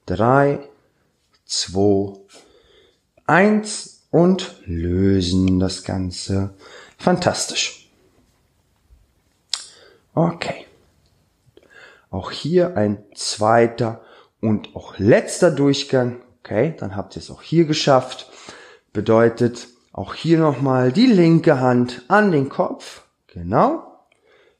drei, 0.06 0.69
zwei, 1.45 2.13
eins 3.26 3.94
und 4.15 4.56
lösen 4.65 5.60
das 5.60 5.84
Ganze. 5.84 6.54
Fantastisch. 6.97 7.91
Okay. 10.13 10.65
Auch 12.12 12.32
hier 12.32 12.78
ein 12.78 13.04
zweiter 13.13 14.06
und 14.39 14.73
auch 14.73 14.97
letzter 14.99 15.51
Durchgang. 15.51 16.21
Okay, 16.39 16.73
dann 16.80 16.95
habt 16.95 17.17
ihr 17.17 17.21
es 17.23 17.30
auch 17.30 17.41
hier 17.41 17.65
geschafft. 17.65 18.32
Bedeutet, 18.93 19.67
auch 19.91 20.13
hier 20.13 20.39
nochmal 20.39 20.93
die 20.93 21.08
linke 21.08 21.60
Hand 21.60 22.04
an 22.08 22.32
den 22.32 22.47
Kopf. 22.47 23.01
Genau. 23.28 24.08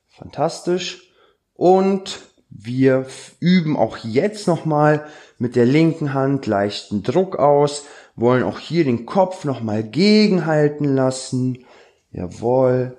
Fantastisch. 0.10 1.14
Und 1.54 2.20
wir 2.50 3.06
üben 3.40 3.78
auch 3.78 3.96
jetzt 4.00 4.50
nochmal 4.50 5.08
mit 5.38 5.56
der 5.56 5.66
linken 5.66 6.14
Hand 6.14 6.46
leichten 6.46 7.04
Druck 7.04 7.38
aus. 7.38 7.86
Wollen 8.16 8.44
auch 8.44 8.60
hier 8.60 8.84
den 8.84 9.06
Kopf 9.06 9.44
nochmal 9.44 9.84
gegenhalten 9.84 10.86
lassen. 10.86 11.66
Jawohl. 12.12 12.98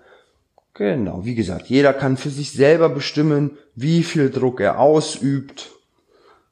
Genau, 0.75 1.25
wie 1.25 1.35
gesagt, 1.35 1.69
jeder 1.69 1.95
kann 1.95 2.19
für 2.19 2.29
sich 2.29 2.53
selber 2.53 2.91
bestimmen, 2.91 3.57
wie 3.75 4.03
viel 4.03 4.31
Druck 4.31 4.61
er 4.61 4.79
ausübt. 4.79 5.71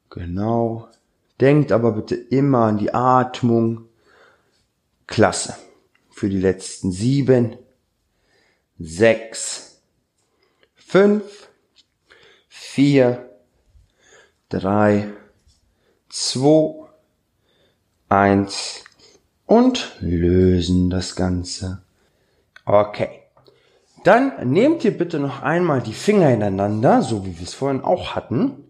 Genau. 0.09 0.87
Denkt 1.39 1.71
aber 1.71 1.91
bitte 1.91 2.15
immer 2.15 2.65
an 2.65 2.77
die 2.77 2.93
Atmung. 2.93 3.85
Klasse 5.07 5.55
für 6.09 6.29
die 6.29 6.39
letzten 6.39 6.91
sieben, 6.91 7.57
sechs, 8.79 9.81
fünf, 10.75 11.49
vier, 12.47 13.29
drei, 14.49 15.09
zwei, 16.09 16.84
eins 18.09 18.83
und 19.45 19.95
lösen 19.99 20.89
das 20.89 21.15
Ganze. 21.15 21.81
Okay. 22.65 23.09
Dann 24.03 24.51
nehmt 24.51 24.83
ihr 24.83 24.95
bitte 24.95 25.19
noch 25.19 25.41
einmal 25.41 25.81
die 25.81 25.93
Finger 25.93 26.31
ineinander, 26.31 27.01
so 27.01 27.25
wie 27.25 27.39
wir 27.39 27.43
es 27.43 27.55
vorhin 27.55 27.81
auch 27.81 28.15
hatten. 28.15 28.64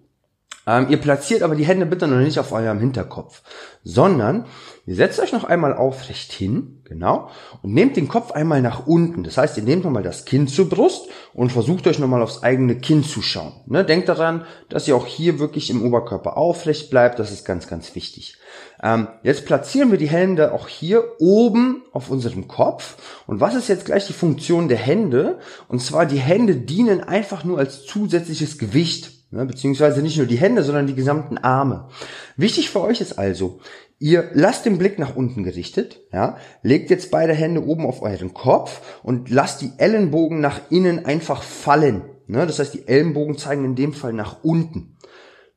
Ähm, 0.67 0.87
ihr 0.89 0.97
platziert 0.97 1.43
aber 1.43 1.55
die 1.55 1.65
Hände 1.65 1.85
bitte 1.85 2.07
noch 2.07 2.17
nicht 2.17 2.39
auf 2.39 2.51
eurem 2.51 2.79
Hinterkopf, 2.79 3.41
sondern 3.83 4.45
ihr 4.87 4.95
setzt 4.95 5.19
euch 5.19 5.31
noch 5.31 5.43
einmal 5.43 5.73
aufrecht 5.73 6.31
hin, 6.31 6.81
genau, 6.85 7.29
und 7.61 7.73
nehmt 7.73 7.97
den 7.97 8.07
Kopf 8.07 8.31
einmal 8.31 8.61
nach 8.61 8.87
unten. 8.87 9.23
Das 9.23 9.37
heißt, 9.37 9.57
ihr 9.57 9.63
nehmt 9.63 9.83
nochmal 9.83 10.03
das 10.03 10.25
Kinn 10.25 10.47
zur 10.47 10.67
Brust 10.67 11.07
und 11.33 11.51
versucht 11.51 11.85
euch 11.85 11.99
nochmal 11.99 12.21
aufs 12.23 12.41
eigene 12.41 12.77
Kinn 12.79 13.03
zu 13.03 13.21
schauen. 13.21 13.53
Ne? 13.67 13.85
Denkt 13.85 14.09
daran, 14.09 14.45
dass 14.69 14.87
ihr 14.87 14.95
auch 14.95 15.05
hier 15.05 15.37
wirklich 15.37 15.69
im 15.69 15.83
Oberkörper 15.83 16.37
aufrecht 16.37 16.89
bleibt. 16.89 17.19
Das 17.19 17.31
ist 17.31 17.45
ganz, 17.45 17.67
ganz 17.67 17.93
wichtig. 17.93 18.37
Ähm, 18.81 19.07
jetzt 19.23 19.45
platzieren 19.45 19.91
wir 19.91 19.97
die 19.97 20.09
Hände 20.09 20.51
auch 20.53 20.67
hier 20.67 21.03
oben 21.19 21.83
auf 21.91 22.09
unserem 22.09 22.47
Kopf. 22.47 22.97
Und 23.27 23.39
was 23.39 23.55
ist 23.55 23.67
jetzt 23.67 23.85
gleich 23.85 24.07
die 24.07 24.13
Funktion 24.13 24.67
der 24.67 24.77
Hände? 24.77 25.39
Und 25.67 25.81
zwar, 25.81 26.05
die 26.05 26.19
Hände 26.19 26.55
dienen 26.55 27.01
einfach 27.01 27.43
nur 27.43 27.59
als 27.59 27.85
zusätzliches 27.85 28.57
Gewicht 28.57 29.14
beziehungsweise 29.31 30.01
nicht 30.01 30.17
nur 30.17 30.27
die 30.27 30.37
Hände, 30.37 30.63
sondern 30.63 30.87
die 30.87 30.95
gesamten 30.95 31.37
Arme. 31.37 31.89
Wichtig 32.37 32.69
für 32.69 32.81
euch 32.81 33.01
ist 33.01 33.19
also, 33.19 33.59
ihr 33.99 34.29
lasst 34.33 34.65
den 34.65 34.77
Blick 34.77 34.99
nach 34.99 35.15
unten 35.15 35.43
gerichtet, 35.43 36.01
ja, 36.11 36.37
legt 36.61 36.89
jetzt 36.89 37.11
beide 37.11 37.33
Hände 37.33 37.65
oben 37.65 37.85
auf 37.85 38.01
euren 38.01 38.33
Kopf 38.33 38.81
und 39.03 39.29
lasst 39.29 39.61
die 39.61 39.71
Ellenbogen 39.77 40.39
nach 40.39 40.59
innen 40.69 41.05
einfach 41.05 41.43
fallen. 41.43 42.03
Ne? 42.27 42.45
Das 42.45 42.59
heißt, 42.59 42.73
die 42.73 42.87
Ellenbogen 42.87 43.37
zeigen 43.37 43.65
in 43.65 43.75
dem 43.75 43.93
Fall 43.93 44.13
nach 44.13 44.43
unten. 44.43 44.97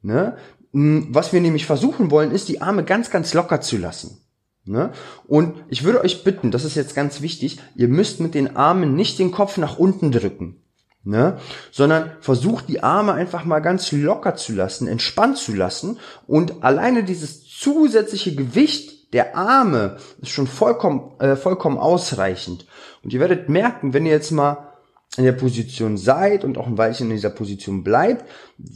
Ne? 0.02 0.36
Hm, 0.72 1.08
was 1.10 1.32
wir 1.32 1.40
nämlich 1.40 1.66
versuchen 1.66 2.10
wollen, 2.10 2.30
ist, 2.30 2.48
die 2.48 2.60
Arme 2.60 2.84
ganz, 2.84 3.10
ganz 3.10 3.34
locker 3.34 3.60
zu 3.60 3.76
lassen. 3.76 4.22
Ne? 4.64 4.92
Und 5.26 5.64
ich 5.68 5.82
würde 5.84 6.02
euch 6.02 6.24
bitten, 6.24 6.50
das 6.50 6.64
ist 6.64 6.74
jetzt 6.74 6.94
ganz 6.94 7.22
wichtig, 7.22 7.58
ihr 7.74 7.88
müsst 7.88 8.20
mit 8.20 8.34
den 8.34 8.56
Armen 8.56 8.94
nicht 8.94 9.18
den 9.18 9.30
Kopf 9.30 9.56
nach 9.56 9.78
unten 9.78 10.12
drücken 10.12 10.62
ne? 11.04 11.38
sondern 11.70 12.12
versucht 12.20 12.68
die 12.68 12.82
Arme 12.82 13.12
einfach 13.12 13.44
mal 13.44 13.60
ganz 13.60 13.92
locker 13.92 14.36
zu 14.36 14.52
lassen, 14.52 14.88
entspannt 14.88 15.38
zu 15.38 15.54
lassen 15.54 15.98
und 16.26 16.62
alleine 16.62 17.04
dieses 17.04 17.46
zusätzliche 17.46 18.34
Gewicht 18.34 19.12
der 19.12 19.36
Arme 19.36 19.96
ist 20.20 20.30
schon 20.30 20.46
vollkommen, 20.46 21.18
äh, 21.20 21.36
vollkommen 21.36 21.78
ausreichend. 21.78 22.66
Und 23.02 23.12
ihr 23.12 23.20
werdet 23.20 23.48
merken, 23.48 23.94
wenn 23.94 24.04
ihr 24.04 24.12
jetzt 24.12 24.32
mal 24.32 24.68
in 25.16 25.24
der 25.24 25.32
Position 25.32 25.96
seid 25.96 26.44
und 26.44 26.58
auch 26.58 26.66
ein 26.66 26.78
Weilchen 26.78 27.08
in 27.08 27.16
dieser 27.16 27.30
Position 27.30 27.82
bleibt, 27.82 28.24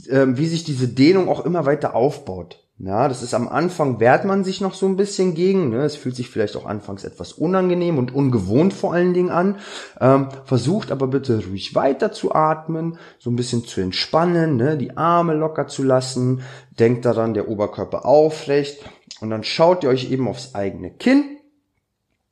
äh, 0.08 0.26
wie 0.28 0.46
sich 0.46 0.64
diese 0.64 0.88
Dehnung 0.88 1.28
auch 1.28 1.44
immer 1.44 1.66
weiter 1.66 1.94
aufbaut. 1.94 2.58
Ja, 2.84 3.06
das 3.06 3.22
ist 3.22 3.32
am 3.32 3.46
Anfang 3.46 4.00
wehrt 4.00 4.24
man 4.24 4.42
sich 4.42 4.60
noch 4.60 4.74
so 4.74 4.86
ein 4.86 4.96
bisschen 4.96 5.34
gegen. 5.34 5.68
Ne? 5.68 5.84
Es 5.84 5.94
fühlt 5.94 6.16
sich 6.16 6.28
vielleicht 6.28 6.56
auch 6.56 6.66
anfangs 6.66 7.04
etwas 7.04 7.32
unangenehm 7.32 7.96
und 7.96 8.12
ungewohnt 8.12 8.74
vor 8.74 8.92
allen 8.92 9.14
Dingen 9.14 9.30
an. 9.30 9.58
Ähm, 10.00 10.26
versucht 10.46 10.90
aber 10.90 11.06
bitte 11.06 11.44
ruhig 11.46 11.76
weiter 11.76 12.10
zu 12.10 12.34
atmen, 12.34 12.98
so 13.20 13.30
ein 13.30 13.36
bisschen 13.36 13.64
zu 13.64 13.80
entspannen, 13.80 14.56
ne? 14.56 14.76
die 14.76 14.96
Arme 14.96 15.34
locker 15.34 15.68
zu 15.68 15.84
lassen. 15.84 16.42
Denkt 16.76 17.04
daran, 17.04 17.34
der 17.34 17.48
Oberkörper 17.48 18.04
aufrecht. 18.04 18.84
Und 19.20 19.30
dann 19.30 19.44
schaut 19.44 19.84
ihr 19.84 19.90
euch 19.90 20.10
eben 20.10 20.26
aufs 20.26 20.56
eigene 20.56 20.90
Kinn. 20.90 21.36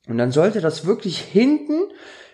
Und 0.09 0.17
dann 0.17 0.33
sollte 0.33 0.59
das 0.59 0.85
wirklich 0.85 1.17
hinten 1.17 1.79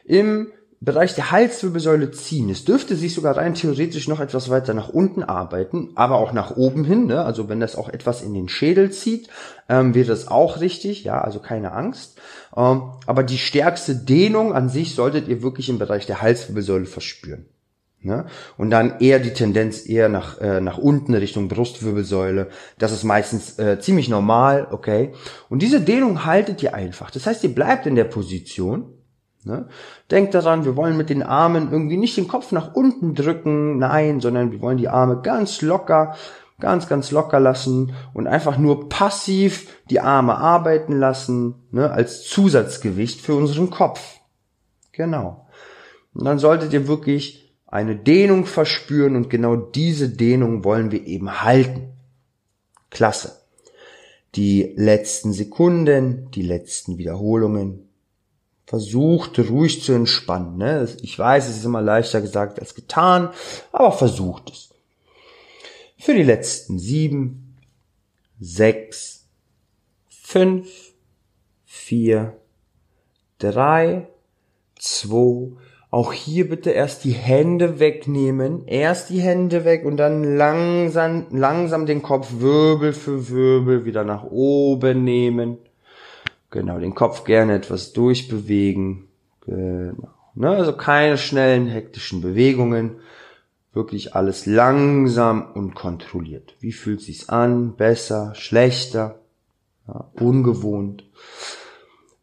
im 0.05 0.51
Bereich 0.79 1.15
der 1.15 1.31
Halswirbelsäule 1.31 2.11
ziehen. 2.11 2.51
Es 2.51 2.63
dürfte 2.63 2.95
sich 2.95 3.15
sogar 3.15 3.35
rein 3.35 3.55
theoretisch 3.55 4.07
noch 4.07 4.19
etwas 4.19 4.49
weiter 4.49 4.75
nach 4.75 4.89
unten 4.89 5.23
arbeiten, 5.23 5.89
aber 5.95 6.17
auch 6.17 6.33
nach 6.33 6.55
oben 6.55 6.83
hin. 6.83 7.07
Ne? 7.07 7.23
Also 7.23 7.49
wenn 7.49 7.59
das 7.59 7.75
auch 7.75 7.89
etwas 7.89 8.21
in 8.21 8.35
den 8.35 8.47
Schädel 8.47 8.91
zieht, 8.91 9.27
ähm, 9.69 9.95
wäre 9.95 10.07
das 10.07 10.27
auch 10.27 10.61
richtig. 10.61 11.03
Ja, 11.03 11.19
also 11.21 11.39
keine 11.39 11.71
Angst. 11.71 12.19
Ähm, 12.55 12.91
aber 13.07 13.23
die 13.23 13.39
stärkste 13.39 13.95
Dehnung 13.95 14.53
an 14.53 14.69
sich 14.69 14.93
solltet 14.93 15.27
ihr 15.27 15.41
wirklich 15.41 15.69
im 15.69 15.79
Bereich 15.79 16.05
der 16.05 16.21
Halswirbelsäule 16.21 16.85
verspüren. 16.85 17.47
Ne? 18.01 18.27
Und 18.57 18.69
dann 18.69 18.99
eher 18.99 19.17
die 19.17 19.33
Tendenz 19.33 19.87
eher 19.87 20.09
nach, 20.09 20.39
äh, 20.39 20.61
nach 20.61 20.77
unten 20.77 21.15
Richtung 21.15 21.47
Brustwirbelsäule. 21.47 22.49
Das 22.77 22.91
ist 22.91 23.03
meistens 23.03 23.57
äh, 23.57 23.79
ziemlich 23.79 24.09
normal, 24.09 24.67
okay. 24.69 25.13
Und 25.49 25.63
diese 25.63 25.81
Dehnung 25.81 26.23
haltet 26.23 26.61
ihr 26.61 26.75
einfach. 26.75 27.09
Das 27.09 27.25
heißt, 27.25 27.43
ihr 27.43 27.55
bleibt 27.55 27.87
in 27.87 27.95
der 27.95 28.03
Position 28.03 28.93
Ne? 29.43 29.67
Denkt 30.11 30.33
daran, 30.33 30.65
wir 30.65 30.75
wollen 30.75 30.97
mit 30.97 31.09
den 31.09 31.23
Armen 31.23 31.71
irgendwie 31.71 31.97
nicht 31.97 32.17
den 32.17 32.27
Kopf 32.27 32.51
nach 32.51 32.73
unten 32.73 33.15
drücken, 33.15 33.77
nein, 33.77 34.19
sondern 34.19 34.51
wir 34.51 34.61
wollen 34.61 34.77
die 34.77 34.89
Arme 34.89 35.21
ganz 35.21 35.61
locker, 35.61 36.15
ganz, 36.59 36.87
ganz 36.87 37.11
locker 37.11 37.39
lassen 37.39 37.93
und 38.13 38.27
einfach 38.27 38.57
nur 38.57 38.89
passiv 38.89 39.81
die 39.89 40.01
Arme 40.01 40.37
arbeiten 40.37 40.93
lassen, 40.93 41.55
ne, 41.71 41.91
als 41.91 42.23
Zusatzgewicht 42.23 43.21
für 43.21 43.35
unseren 43.35 43.69
Kopf. 43.69 44.19
Genau. 44.91 45.47
Und 46.13 46.25
dann 46.25 46.39
solltet 46.39 46.73
ihr 46.73 46.87
wirklich 46.87 47.53
eine 47.67 47.95
Dehnung 47.95 48.45
verspüren 48.45 49.15
und 49.15 49.29
genau 49.29 49.55
diese 49.55 50.09
Dehnung 50.09 50.63
wollen 50.63 50.91
wir 50.91 51.05
eben 51.05 51.43
halten. 51.43 51.93
Klasse. 52.89 53.43
Die 54.35 54.73
letzten 54.75 55.33
Sekunden, 55.33 56.31
die 56.31 56.41
letzten 56.41 56.97
Wiederholungen, 56.97 57.86
versucht 58.67 59.39
ruhig 59.39 59.81
zu 59.81 59.93
entspannen. 59.93 60.57
Ne? 60.57 60.87
Ich 61.01 61.17
weiß, 61.17 61.47
es 61.47 61.57
ist 61.57 61.65
immer 61.65 61.81
leichter 61.81 62.21
gesagt 62.21 62.59
als 62.59 62.75
getan, 62.75 63.29
aber 63.71 63.93
versucht 63.93 64.51
es. 64.51 64.69
Für 65.97 66.13
die 66.13 66.23
letzten 66.23 66.77
sieben, 66.77 67.55
sechs, 68.39 69.25
fünf, 70.09 70.67
vier, 71.63 72.35
drei, 73.39 74.09
zwei, 74.77 75.53
auch 75.89 76.11
hier 76.11 76.49
bitte 76.49 76.71
erst 76.71 77.05
die 77.05 77.13
Hände 77.13 77.79
wegnehmen, 77.79 78.67
erst 78.67 79.09
die 79.09 79.21
Hände 79.21 79.63
weg 79.63 79.85
und 79.85 79.95
dann 79.95 80.35
langsam, 80.35 81.27
langsam 81.31 81.85
den 81.85 82.01
Kopf 82.01 82.27
Wirbel 82.39 82.91
für 82.91 83.29
Wirbel 83.29 83.85
wieder 83.85 84.03
nach 84.03 84.25
oben 84.25 85.05
nehmen. 85.05 85.57
Genau, 86.49 86.79
den 86.79 86.95
Kopf 86.95 87.23
gerne 87.23 87.55
etwas 87.55 87.93
durchbewegen. 87.93 89.07
Genau. 89.41 90.09
Ne, 90.35 90.49
also 90.49 90.73
keine 90.73 91.17
schnellen, 91.17 91.67
hektischen 91.67 92.21
Bewegungen. 92.21 92.97
Wirklich 93.73 94.15
alles 94.15 94.45
langsam 94.45 95.51
und 95.53 95.75
kontrolliert. 95.75 96.55
Wie 96.59 96.71
fühlt 96.71 97.01
sich's 97.01 97.29
an? 97.29 97.75
Besser, 97.75 98.33
schlechter, 98.35 99.19
ja, 99.87 100.09
ungewohnt. 100.13 101.03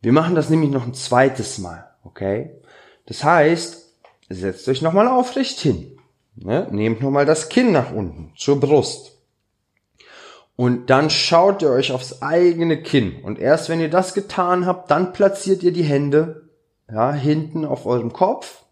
Wir 0.00 0.12
machen 0.12 0.34
das 0.34 0.50
nämlich 0.50 0.70
noch 0.70 0.86
ein 0.86 0.94
zweites 0.94 1.58
Mal, 1.58 1.88
okay? 2.04 2.50
Das 3.06 3.24
heißt, 3.24 3.94
setzt 4.28 4.68
euch 4.68 4.82
nochmal 4.82 5.08
aufrecht 5.08 5.58
hin. 5.60 5.98
Ne? 6.36 6.68
Nehmt 6.70 7.00
nochmal 7.00 7.26
das 7.26 7.48
Kinn 7.48 7.72
nach 7.72 7.92
unten 7.92 8.32
zur 8.36 8.60
Brust. 8.60 9.13
Und 10.56 10.88
dann 10.90 11.10
schaut 11.10 11.62
ihr 11.62 11.70
euch 11.70 11.92
aufs 11.92 12.22
eigene 12.22 12.80
Kinn. 12.82 13.22
Und 13.22 13.38
erst 13.38 13.68
wenn 13.68 13.80
ihr 13.80 13.90
das 13.90 14.14
getan 14.14 14.66
habt, 14.66 14.90
dann 14.90 15.12
platziert 15.12 15.62
ihr 15.62 15.72
die 15.72 15.82
Hände 15.82 16.48
ja, 16.90 17.12
hinten 17.12 17.64
auf 17.64 17.86
eurem 17.86 18.12
Kopf. 18.12 18.64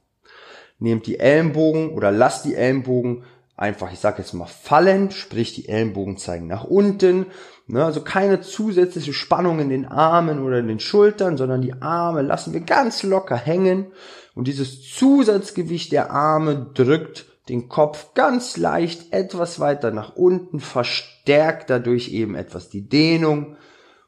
Nehmt 0.79 1.07
die 1.07 1.19
Ellenbogen 1.19 1.91
oder 1.91 2.11
lasst 2.13 2.45
die 2.45 2.55
Ellenbogen 2.55 3.25
einfach, 3.57 3.93
ich 3.93 3.99
sage 4.01 4.19
jetzt 4.19 4.33
mal, 4.33 4.47
fallen, 4.47 5.11
sprich 5.11 5.55
die 5.55 5.69
Ellenbogen 5.69 6.17
zeigen 6.17 6.47
nach 6.47 6.65
unten. 6.65 7.27
Ne, 7.67 7.85
also 7.85 8.03
keine 8.03 8.41
zusätzliche 8.41 9.13
Spannung 9.13 9.61
in 9.61 9.69
den 9.69 9.87
Armen 9.87 10.43
oder 10.45 10.59
in 10.59 10.67
den 10.67 10.81
Schultern, 10.81 11.37
sondern 11.37 11.63
die 11.63 11.81
Arme 11.81 12.23
lassen 12.23 12.53
wir 12.53 12.61
ganz 12.61 13.03
locker 13.03 13.37
hängen. 13.37 13.87
Und 14.35 14.49
dieses 14.49 14.83
Zusatzgewicht 14.93 15.93
der 15.93 16.11
Arme 16.11 16.71
drückt 16.75 17.27
den 17.49 17.69
Kopf 17.69 18.15
ganz 18.15 18.57
leicht 18.57 19.13
etwas 19.13 19.59
weiter 19.59 19.91
nach 19.91 20.17
unten, 20.17 20.61
verstärkt 20.61 21.71
dadurch 21.71 22.13
eben 22.13 22.35
etwas 22.35 22.69
die 22.69 22.89
Dehnung 22.89 23.57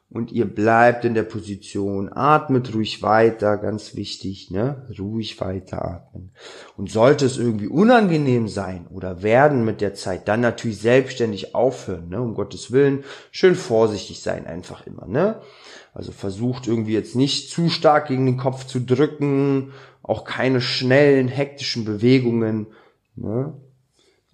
und 0.09 0.31
ihr 0.31 0.45
bleibt 0.45 1.03
in 1.03 1.13
der 1.13 1.23
Position, 1.23 2.09
atmet 2.13 2.73
ruhig 2.73 3.01
weiter, 3.01 3.57
ganz 3.57 3.95
wichtig, 3.95 4.51
ne? 4.51 4.87
Ruhig 4.97 5.41
weiter 5.41 5.83
atmen. 5.83 6.31
Und 6.77 6.89
sollte 6.89 7.25
es 7.25 7.37
irgendwie 7.37 7.67
unangenehm 7.67 8.47
sein 8.47 8.87
oder 8.87 9.23
werden 9.23 9.65
mit 9.65 9.81
der 9.81 9.93
Zeit, 9.93 10.27
dann 10.27 10.41
natürlich 10.41 10.79
selbstständig 10.79 11.53
aufhören, 11.53 12.09
ne? 12.09 12.21
Um 12.21 12.35
Gottes 12.35 12.71
Willen, 12.71 13.03
schön 13.31 13.55
vorsichtig 13.55 14.21
sein 14.21 14.45
einfach 14.45 14.87
immer, 14.87 15.05
ne? 15.07 15.41
Also 15.93 16.11
versucht 16.11 16.67
irgendwie 16.67 16.93
jetzt 16.93 17.15
nicht 17.15 17.49
zu 17.49 17.69
stark 17.69 18.07
gegen 18.07 18.25
den 18.25 18.37
Kopf 18.37 18.65
zu 18.65 18.79
drücken, 18.79 19.73
auch 20.03 20.23
keine 20.23 20.61
schnellen, 20.61 21.27
hektischen 21.27 21.83
Bewegungen, 21.83 22.67
Ne? 23.15 23.53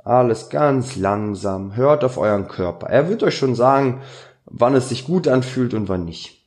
Alles 0.04 0.50
ganz 0.50 0.96
langsam. 0.96 1.76
Hört 1.76 2.04
auf 2.04 2.18
euren 2.18 2.48
Körper. 2.48 2.88
Er 2.88 3.10
wird 3.10 3.24
euch 3.24 3.38
schon 3.38 3.56
sagen, 3.56 4.02
wann 4.46 4.76
es 4.76 4.90
sich 4.90 5.06
gut 5.06 5.28
anfühlt 5.28 5.74
und 5.74 5.90
wann 5.90 6.06
nicht. 6.06 6.42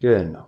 Genau. 0.00 0.46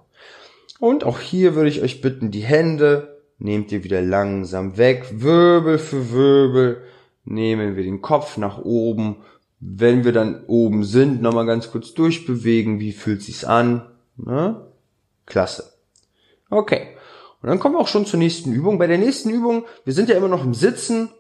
Und 0.78 1.04
auch 1.04 1.18
hier 1.18 1.54
würde 1.54 1.68
ich 1.68 1.82
euch 1.82 2.00
bitten, 2.00 2.30
die 2.30 2.40
Hände 2.40 3.20
nehmt 3.38 3.72
ihr 3.72 3.84
wieder 3.84 4.02
langsam 4.02 4.76
weg. 4.76 5.06
Wirbel 5.12 5.78
für 5.78 6.12
Wirbel 6.12 6.82
nehmen 7.24 7.76
wir 7.76 7.82
den 7.82 8.02
Kopf 8.02 8.36
nach 8.36 8.58
oben. 8.58 9.16
Wenn 9.58 10.04
wir 10.04 10.12
dann 10.12 10.44
oben 10.46 10.84
sind, 10.84 11.20
nochmal 11.20 11.46
ganz 11.46 11.70
kurz 11.70 11.92
durchbewegen. 11.92 12.80
Wie 12.80 12.92
fühlt 12.92 13.22
sich's 13.22 13.44
an? 13.44 13.86
Ne? 14.16 14.66
Klasse. 15.26 15.72
Okay. 16.48 16.96
Und 17.42 17.48
dann 17.48 17.58
kommen 17.58 17.74
wir 17.74 17.80
auch 17.80 17.88
schon 17.88 18.06
zur 18.06 18.18
nächsten 18.18 18.52
Übung. 18.52 18.78
Bei 18.78 18.86
der 18.86 18.98
nächsten 18.98 19.30
Übung, 19.30 19.64
wir 19.84 19.94
sind 19.94 20.08
ja 20.08 20.16
immer 20.16 20.28
noch 20.28 20.44
im 20.44 20.54
Sitzen. 20.54 21.10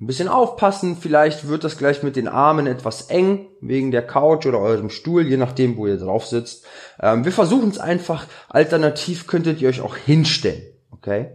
Ein 0.00 0.06
bisschen 0.06 0.28
aufpassen, 0.28 0.96
vielleicht 0.98 1.48
wird 1.48 1.64
das 1.64 1.76
gleich 1.76 2.02
mit 2.02 2.16
den 2.16 2.26
Armen 2.26 2.66
etwas 2.66 3.10
eng, 3.10 3.48
wegen 3.60 3.90
der 3.90 4.06
Couch 4.06 4.46
oder 4.46 4.58
eurem 4.58 4.88
Stuhl, 4.88 5.26
je 5.26 5.36
nachdem, 5.36 5.76
wo 5.76 5.86
ihr 5.86 5.98
drauf 5.98 6.26
sitzt. 6.26 6.64
Ähm, 6.98 7.26
wir 7.26 7.32
versuchen 7.32 7.68
es 7.68 7.78
einfach, 7.78 8.26
alternativ 8.48 9.26
könntet 9.26 9.60
ihr 9.60 9.68
euch 9.68 9.82
auch 9.82 9.96
hinstellen, 9.96 10.62
okay? 10.90 11.32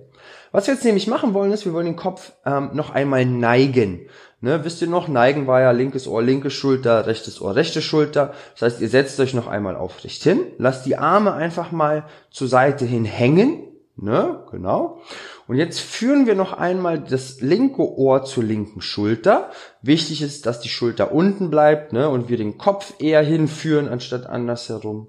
Was 0.51 0.65
wir 0.65 0.73
jetzt 0.73 0.85
nämlich 0.85 1.07
machen 1.07 1.35
wollen, 1.35 1.51
ist, 1.51 1.65
wir 1.65 1.73
wollen 1.73 1.85
den 1.85 1.95
Kopf 1.95 2.31
ähm, 2.45 2.71
noch 2.73 2.89
einmal 2.89 3.25
neigen. 3.25 4.07
Ne, 4.39 4.63
wisst 4.63 4.81
ihr 4.81 4.87
noch, 4.87 5.07
neigen 5.07 5.47
war 5.47 5.61
ja 5.61 5.71
linkes 5.71 6.07
Ohr, 6.07 6.21
linke 6.21 6.51
Schulter, 6.51 7.07
rechtes 7.07 7.41
Ohr, 7.41 7.55
rechte 7.55 7.81
Schulter. 7.81 8.33
Das 8.53 8.61
heißt, 8.61 8.81
ihr 8.81 8.89
setzt 8.89 9.19
euch 9.19 9.33
noch 9.33 9.47
einmal 9.47 9.75
aufrecht 9.75 10.21
hin, 10.23 10.39
lasst 10.57 10.85
die 10.85 10.95
Arme 10.95 11.33
einfach 11.33 11.71
mal 11.71 12.05
zur 12.29 12.47
Seite 12.47 12.85
hin 12.85 13.03
hängen, 13.03 13.66
Ne, 13.99 14.43
genau. 14.51 15.01
Und 15.47 15.57
jetzt 15.57 15.79
führen 15.79 16.27
wir 16.27 16.36
noch 16.36 16.53
einmal 16.53 16.99
das 16.99 17.41
linke 17.41 17.81
Ohr 17.81 18.23
zur 18.25 18.43
linken 18.43 18.79
Schulter. 18.79 19.49
Wichtig 19.81 20.21
ist, 20.21 20.45
dass 20.45 20.60
die 20.60 20.69
Schulter 20.69 21.12
unten 21.12 21.49
bleibt, 21.49 21.93
ne, 21.93 22.07
und 22.07 22.29
wir 22.29 22.38
den 22.38 22.60
Kopf 22.60 22.93
eher 22.99 23.23
hinführen 23.23 23.89
anstatt 23.89 24.27
andersherum. 24.27 25.07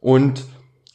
Und 0.00 0.44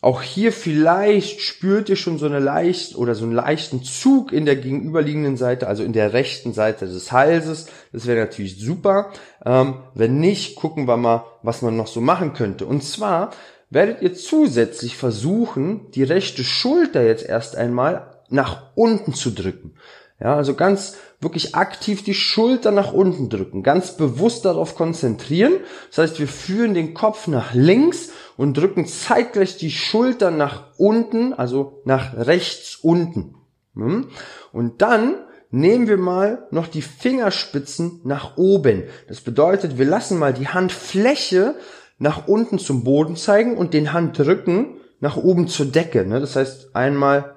auch 0.01 0.21
hier 0.21 0.51
vielleicht 0.51 1.41
spürt 1.41 1.89
ihr 1.89 1.95
schon 1.95 2.19
so 2.19 2.27
eine 2.27 2.37
leicht 2.37 2.95
oder 2.95 3.15
so 3.15 3.23
einen 3.23 3.33
leichten 3.33 3.81
Zug 3.81 4.31
in 4.31 4.45
der 4.45 4.57
gegenüberliegenden 4.57 5.35
Seite, 5.35 5.65
also 5.65 5.81
in 5.81 5.93
der 5.93 6.13
rechten 6.13 6.53
Seite 6.53 6.85
des 6.85 7.11
Halses. 7.11 7.69
Das 7.91 8.05
wäre 8.05 8.19
natürlich 8.19 8.59
super. 8.59 9.11
Ähm, 9.43 9.77
wenn 9.95 10.19
nicht, 10.19 10.57
gucken 10.57 10.87
wir 10.87 10.97
mal, 10.97 11.25
was 11.41 11.63
man 11.63 11.75
noch 11.75 11.87
so 11.87 12.01
machen 12.01 12.33
könnte. 12.33 12.67
Und 12.67 12.83
zwar 12.83 13.31
werdet 13.75 14.01
ihr 14.01 14.13
zusätzlich 14.13 14.95
versuchen, 14.95 15.91
die 15.91 16.03
rechte 16.03 16.45
Schulter 16.45 17.03
jetzt 17.03 17.25
erst 17.25 17.57
einmal 17.57 18.21
nach 18.29 18.71
unten 18.73 19.13
zu 19.13 19.31
drücken. 19.31 19.73
Ja, 20.17 20.37
also 20.37 20.53
ganz 20.53 20.95
wirklich 21.19 21.55
aktiv 21.55 22.01
die 22.01 22.13
Schulter 22.13 22.71
nach 22.71 22.93
unten 22.93 23.27
drücken, 23.27 23.63
ganz 23.63 23.97
bewusst 23.97 24.45
darauf 24.45 24.75
konzentrieren. 24.75 25.55
Das 25.89 25.97
heißt, 25.97 26.19
wir 26.19 26.29
führen 26.29 26.73
den 26.73 26.93
Kopf 26.93 27.27
nach 27.27 27.53
links 27.53 28.11
und 28.37 28.55
drücken 28.55 28.87
zeitgleich 28.87 29.57
die 29.57 29.71
Schulter 29.71 30.31
nach 30.31 30.67
unten, 30.77 31.33
also 31.33 31.81
nach 31.83 32.15
rechts 32.15 32.77
unten. 32.81 33.35
Hm? 33.75 34.07
Und 34.53 34.81
dann 34.81 35.15
nehmen 35.51 35.87
wir 35.87 35.97
mal 35.97 36.47
noch 36.49 36.67
die 36.67 36.81
Fingerspitzen 36.81 37.99
nach 38.05 38.37
oben. 38.37 38.83
Das 39.09 39.19
bedeutet, 39.19 39.77
wir 39.77 39.85
lassen 39.85 40.17
mal 40.17 40.33
die 40.33 40.47
Handfläche 40.47 41.55
nach 41.97 42.27
unten 42.27 42.59
zum 42.59 42.83
Boden 42.83 43.15
zeigen 43.15 43.57
und 43.57 43.73
den 43.73 43.93
Handrücken 43.93 44.77
nach 44.99 45.17
oben 45.17 45.47
zur 45.47 45.67
Decke. 45.67 46.05
Ne? 46.05 46.19
Das 46.19 46.35
heißt, 46.35 46.75
einmal 46.75 47.35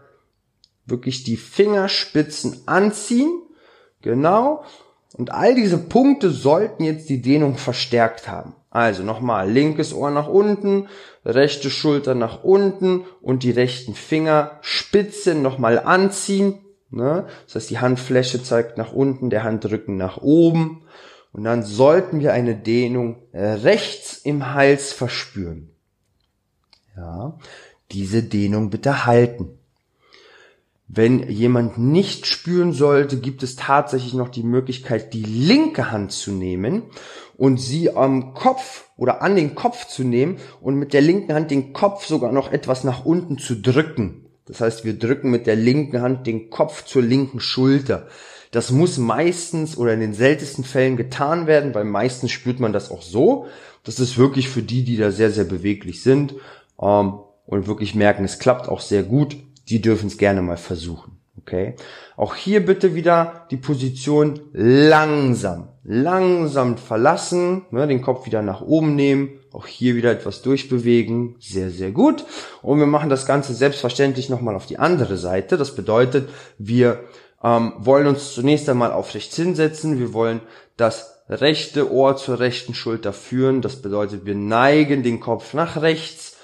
wirklich 0.86 1.24
die 1.24 1.36
Fingerspitzen 1.36 2.62
anziehen. 2.66 3.30
Genau. 4.02 4.64
Und 5.16 5.32
all 5.32 5.54
diese 5.54 5.78
Punkte 5.78 6.30
sollten 6.30 6.84
jetzt 6.84 7.08
die 7.08 7.22
Dehnung 7.22 7.56
verstärkt 7.56 8.28
haben. 8.28 8.54
Also 8.70 9.02
nochmal, 9.02 9.50
linkes 9.50 9.94
Ohr 9.94 10.10
nach 10.10 10.28
unten, 10.28 10.88
rechte 11.24 11.70
Schulter 11.70 12.14
nach 12.14 12.44
unten 12.44 13.04
und 13.22 13.42
die 13.42 13.50
rechten 13.50 13.94
Fingerspitzen 13.94 15.40
nochmal 15.42 15.78
anziehen. 15.78 16.58
Ne? 16.90 17.26
Das 17.46 17.54
heißt, 17.56 17.70
die 17.70 17.78
Handfläche 17.78 18.42
zeigt 18.42 18.76
nach 18.76 18.92
unten, 18.92 19.30
der 19.30 19.44
Handrücken 19.44 19.96
nach 19.96 20.18
oben. 20.18 20.82
Und 21.32 21.44
dann 21.44 21.62
sollten 21.62 22.20
wir 22.20 22.32
eine 22.32 22.56
Dehnung 22.56 23.16
rechts 23.32 24.18
im 24.18 24.54
Hals 24.54 24.92
verspüren. 24.92 25.70
Ja, 26.96 27.38
diese 27.92 28.22
Dehnung 28.22 28.70
bitte 28.70 29.06
halten. 29.06 29.50
Wenn 30.88 31.28
jemand 31.28 31.76
nicht 31.76 32.26
spüren 32.26 32.72
sollte, 32.72 33.18
gibt 33.18 33.42
es 33.42 33.56
tatsächlich 33.56 34.14
noch 34.14 34.30
die 34.30 34.42
Möglichkeit, 34.42 35.12
die 35.12 35.22
linke 35.22 35.90
Hand 35.90 36.12
zu 36.12 36.32
nehmen 36.32 36.84
und 37.36 37.60
sie 37.60 37.94
am 37.94 38.32
Kopf 38.32 38.88
oder 38.96 39.20
an 39.20 39.36
den 39.36 39.54
Kopf 39.54 39.86
zu 39.86 40.02
nehmen 40.02 40.38
und 40.62 40.76
mit 40.76 40.94
der 40.94 41.02
linken 41.02 41.34
Hand 41.34 41.50
den 41.50 41.74
Kopf 41.74 42.06
sogar 42.06 42.32
noch 42.32 42.50
etwas 42.50 42.84
nach 42.84 43.04
unten 43.04 43.36
zu 43.36 43.54
drücken. 43.54 44.24
Das 44.46 44.62
heißt, 44.62 44.86
wir 44.86 44.98
drücken 44.98 45.30
mit 45.30 45.46
der 45.46 45.56
linken 45.56 46.00
Hand 46.00 46.26
den 46.26 46.48
Kopf 46.48 46.84
zur 46.86 47.02
linken 47.02 47.38
Schulter. 47.38 48.08
Das 48.50 48.70
muss 48.70 48.98
meistens 48.98 49.76
oder 49.76 49.94
in 49.94 50.00
den 50.00 50.14
seltensten 50.14 50.64
Fällen 50.64 50.96
getan 50.96 51.46
werden, 51.46 51.74
weil 51.74 51.84
meistens 51.84 52.30
spürt 52.30 52.60
man 52.60 52.72
das 52.72 52.90
auch 52.90 53.02
so. 53.02 53.46
Das 53.84 54.00
ist 54.00 54.18
wirklich 54.18 54.48
für 54.48 54.62
die, 54.62 54.84
die 54.84 54.96
da 54.96 55.10
sehr, 55.10 55.30
sehr 55.30 55.44
beweglich 55.44 56.02
sind 56.02 56.34
ähm, 56.80 57.20
und 57.46 57.66
wirklich 57.66 57.94
merken, 57.94 58.24
es 58.24 58.38
klappt 58.38 58.68
auch 58.68 58.80
sehr 58.80 59.02
gut 59.02 59.36
die 59.68 59.80
dürfen 59.80 60.06
es 60.06 60.18
gerne 60.18 60.42
mal 60.42 60.56
versuchen. 60.56 61.18
Okay? 61.40 61.74
Auch 62.16 62.34
hier 62.34 62.64
bitte 62.64 62.94
wieder 62.94 63.46
die 63.50 63.56
Position 63.56 64.40
langsam, 64.52 65.68
langsam 65.84 66.76
verlassen, 66.76 67.62
ne, 67.70 67.86
den 67.86 68.02
Kopf 68.02 68.26
wieder 68.26 68.42
nach 68.42 68.60
oben 68.60 68.96
nehmen, 68.96 69.30
auch 69.52 69.66
hier 69.66 69.94
wieder 69.94 70.10
etwas 70.10 70.42
durchbewegen, 70.42 71.36
sehr, 71.38 71.70
sehr 71.70 71.90
gut. 71.90 72.24
Und 72.60 72.80
wir 72.80 72.86
machen 72.86 73.08
das 73.08 73.24
Ganze 73.24 73.54
selbstverständlich 73.54 74.28
nochmal 74.28 74.56
auf 74.56 74.66
die 74.66 74.78
andere 74.78 75.16
Seite. 75.16 75.56
Das 75.56 75.74
bedeutet, 75.74 76.28
wir 76.58 77.00
ähm, 77.42 77.72
wollen 77.78 78.06
uns 78.06 78.34
zunächst 78.34 78.68
einmal 78.68 78.92
aufrecht 78.92 79.34
hinsetzen, 79.34 79.98
wir 79.98 80.12
wollen 80.12 80.40
das 80.76 81.18
rechte 81.28 81.92
Ohr 81.92 82.16
zur 82.16 82.40
rechten 82.40 82.74
Schulter 82.74 83.12
führen. 83.12 83.60
Das 83.60 83.82
bedeutet, 83.82 84.24
wir 84.24 84.34
neigen 84.34 85.02
den 85.02 85.20
Kopf 85.20 85.54
nach 85.54 85.80
rechts, 85.82 86.36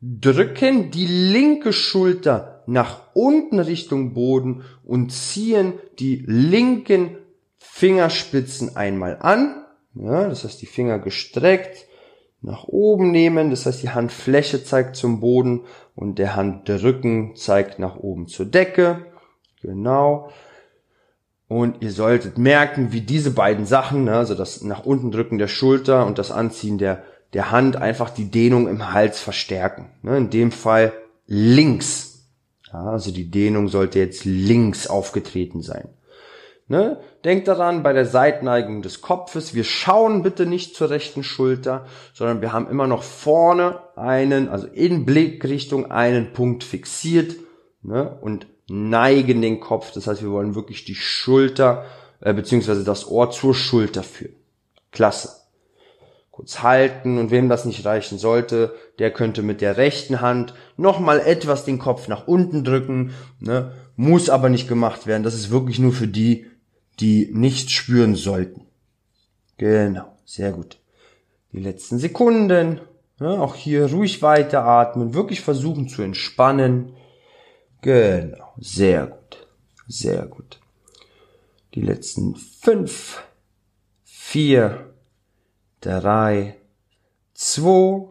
drücken 0.00 0.90
die 0.90 1.06
linke 1.06 1.72
Schulter 1.72 2.62
nach 2.66 3.00
unten 3.14 3.60
Richtung 3.60 4.12
Boden 4.12 4.64
und 4.84 5.10
ziehen 5.10 5.74
die 5.98 6.22
linken 6.26 7.16
Fingerspitzen 7.58 8.76
einmal 8.76 9.18
an. 9.20 9.64
Ja, 9.94 10.28
das 10.28 10.44
heißt, 10.44 10.60
die 10.60 10.66
Finger 10.66 10.98
gestreckt 10.98 11.86
nach 12.42 12.64
oben 12.64 13.10
nehmen. 13.10 13.50
Das 13.50 13.64
heißt, 13.64 13.82
die 13.82 13.90
Handfläche 13.90 14.62
zeigt 14.62 14.96
zum 14.96 15.20
Boden 15.20 15.62
und 15.94 16.18
der 16.18 16.36
Handrücken 16.36 17.34
zeigt 17.36 17.78
nach 17.78 17.96
oben 17.96 18.26
zur 18.28 18.46
Decke. 18.46 19.06
Genau. 19.66 20.30
Und 21.48 21.82
ihr 21.82 21.92
solltet 21.92 22.38
merken, 22.38 22.92
wie 22.92 23.02
diese 23.02 23.30
beiden 23.30 23.66
Sachen, 23.66 24.04
ne, 24.04 24.16
also 24.16 24.34
das 24.34 24.62
nach 24.62 24.84
unten 24.84 25.10
drücken 25.10 25.38
der 25.38 25.48
Schulter 25.48 26.06
und 26.06 26.18
das 26.18 26.30
Anziehen 26.30 26.78
der, 26.78 27.02
der 27.34 27.50
Hand, 27.50 27.76
einfach 27.76 28.10
die 28.10 28.30
Dehnung 28.30 28.68
im 28.68 28.92
Hals 28.92 29.20
verstärken. 29.20 29.90
Ne, 30.02 30.16
in 30.16 30.30
dem 30.30 30.50
Fall 30.50 30.92
links 31.26 32.16
ja, 32.72 32.90
also 32.90 33.10
die 33.10 33.30
Dehnung 33.30 33.68
sollte 33.68 33.98
jetzt 33.98 34.24
links 34.24 34.86
aufgetreten 34.86 35.62
sein. 35.62 35.88
Ne? 36.68 36.98
Denkt 37.24 37.46
daran, 37.46 37.84
bei 37.84 37.92
der 37.92 38.06
Seitneigung 38.06 38.82
des 38.82 39.00
Kopfes, 39.00 39.54
wir 39.54 39.62
schauen 39.62 40.22
bitte 40.22 40.46
nicht 40.46 40.74
zur 40.74 40.90
rechten 40.90 41.22
Schulter, 41.22 41.86
sondern 42.12 42.40
wir 42.40 42.52
haben 42.52 42.68
immer 42.68 42.88
noch 42.88 43.04
vorne 43.04 43.80
einen, 43.94 44.48
also 44.48 44.66
in 44.66 45.06
Blickrichtung 45.06 45.90
einen 45.90 46.32
Punkt 46.32 46.64
fixiert 46.64 47.36
ne? 47.82 48.18
und 48.20 48.48
neigen 48.68 49.42
den 49.42 49.60
Kopf. 49.60 49.92
Das 49.92 50.06
heißt, 50.06 50.22
wir 50.22 50.30
wollen 50.30 50.54
wirklich 50.54 50.84
die 50.84 50.94
Schulter 50.94 51.84
äh, 52.20 52.32
beziehungsweise 52.32 52.84
das 52.84 53.08
Ohr 53.08 53.30
zur 53.30 53.54
Schulter 53.54 54.02
führen. 54.02 54.34
Klasse 54.92 55.46
kurz 56.36 56.62
halten 56.62 57.16
und 57.16 57.30
wem 57.30 57.48
das 57.48 57.64
nicht 57.64 57.86
reichen 57.86 58.18
sollte, 58.18 58.74
der 58.98 59.10
könnte 59.10 59.42
mit 59.42 59.62
der 59.62 59.78
rechten 59.78 60.20
Hand 60.20 60.52
nochmal 60.76 61.18
etwas 61.18 61.64
den 61.64 61.78
Kopf 61.78 62.08
nach 62.08 62.28
unten 62.28 62.62
drücken, 62.62 63.14
ne? 63.40 63.72
muss 63.96 64.28
aber 64.28 64.50
nicht 64.50 64.68
gemacht 64.68 65.06
werden. 65.06 65.22
Das 65.22 65.32
ist 65.32 65.50
wirklich 65.50 65.78
nur 65.78 65.92
für 65.92 66.06
die, 66.06 66.44
die 67.00 67.30
nichts 67.32 67.72
spüren 67.72 68.16
sollten. 68.16 68.66
Genau, 69.56 70.12
sehr 70.26 70.52
gut. 70.52 70.76
Die 71.52 71.60
letzten 71.60 71.98
Sekunden, 71.98 72.82
ne? 73.18 73.40
auch 73.40 73.54
hier 73.54 73.86
ruhig 73.86 74.20
weiteratmen, 74.20 75.14
wirklich 75.14 75.40
versuchen 75.40 75.88
zu 75.88 76.02
entspannen. 76.02 76.92
Genau, 77.86 78.52
sehr 78.58 79.06
gut, 79.06 79.46
sehr 79.86 80.26
gut. 80.26 80.58
Die 81.72 81.80
letzten 81.80 82.34
fünf, 82.34 83.22
vier, 84.02 84.92
drei, 85.80 86.56
zwei, 87.32 88.08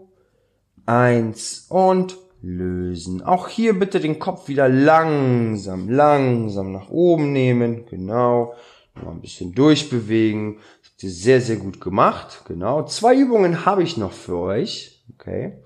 eins 0.86 1.66
und 1.68 2.16
lösen. 2.42 3.22
Auch 3.22 3.50
hier 3.50 3.78
bitte 3.78 4.00
den 4.00 4.18
Kopf 4.18 4.48
wieder 4.48 4.70
langsam, 4.70 5.90
langsam 5.90 6.72
nach 6.72 6.90
oben 6.90 7.34
nehmen. 7.34 7.86
Genau. 7.88 8.54
Mal 8.94 9.12
ein 9.12 9.20
bisschen 9.20 9.54
durchbewegen. 9.56 10.60
Habt 10.86 11.04
ihr 11.04 11.10
sehr, 11.12 11.42
sehr 11.42 11.58
gut 11.58 11.82
gemacht. 11.82 12.44
Genau. 12.48 12.86
Zwei 12.86 13.14
Übungen 13.14 13.66
habe 13.66 13.84
ich 13.84 13.98
noch 13.98 14.14
für 14.14 14.38
euch. 14.38 15.04
Okay. 15.16 15.62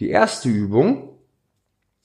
Die 0.00 0.08
erste 0.08 0.48
Übung 0.48 1.13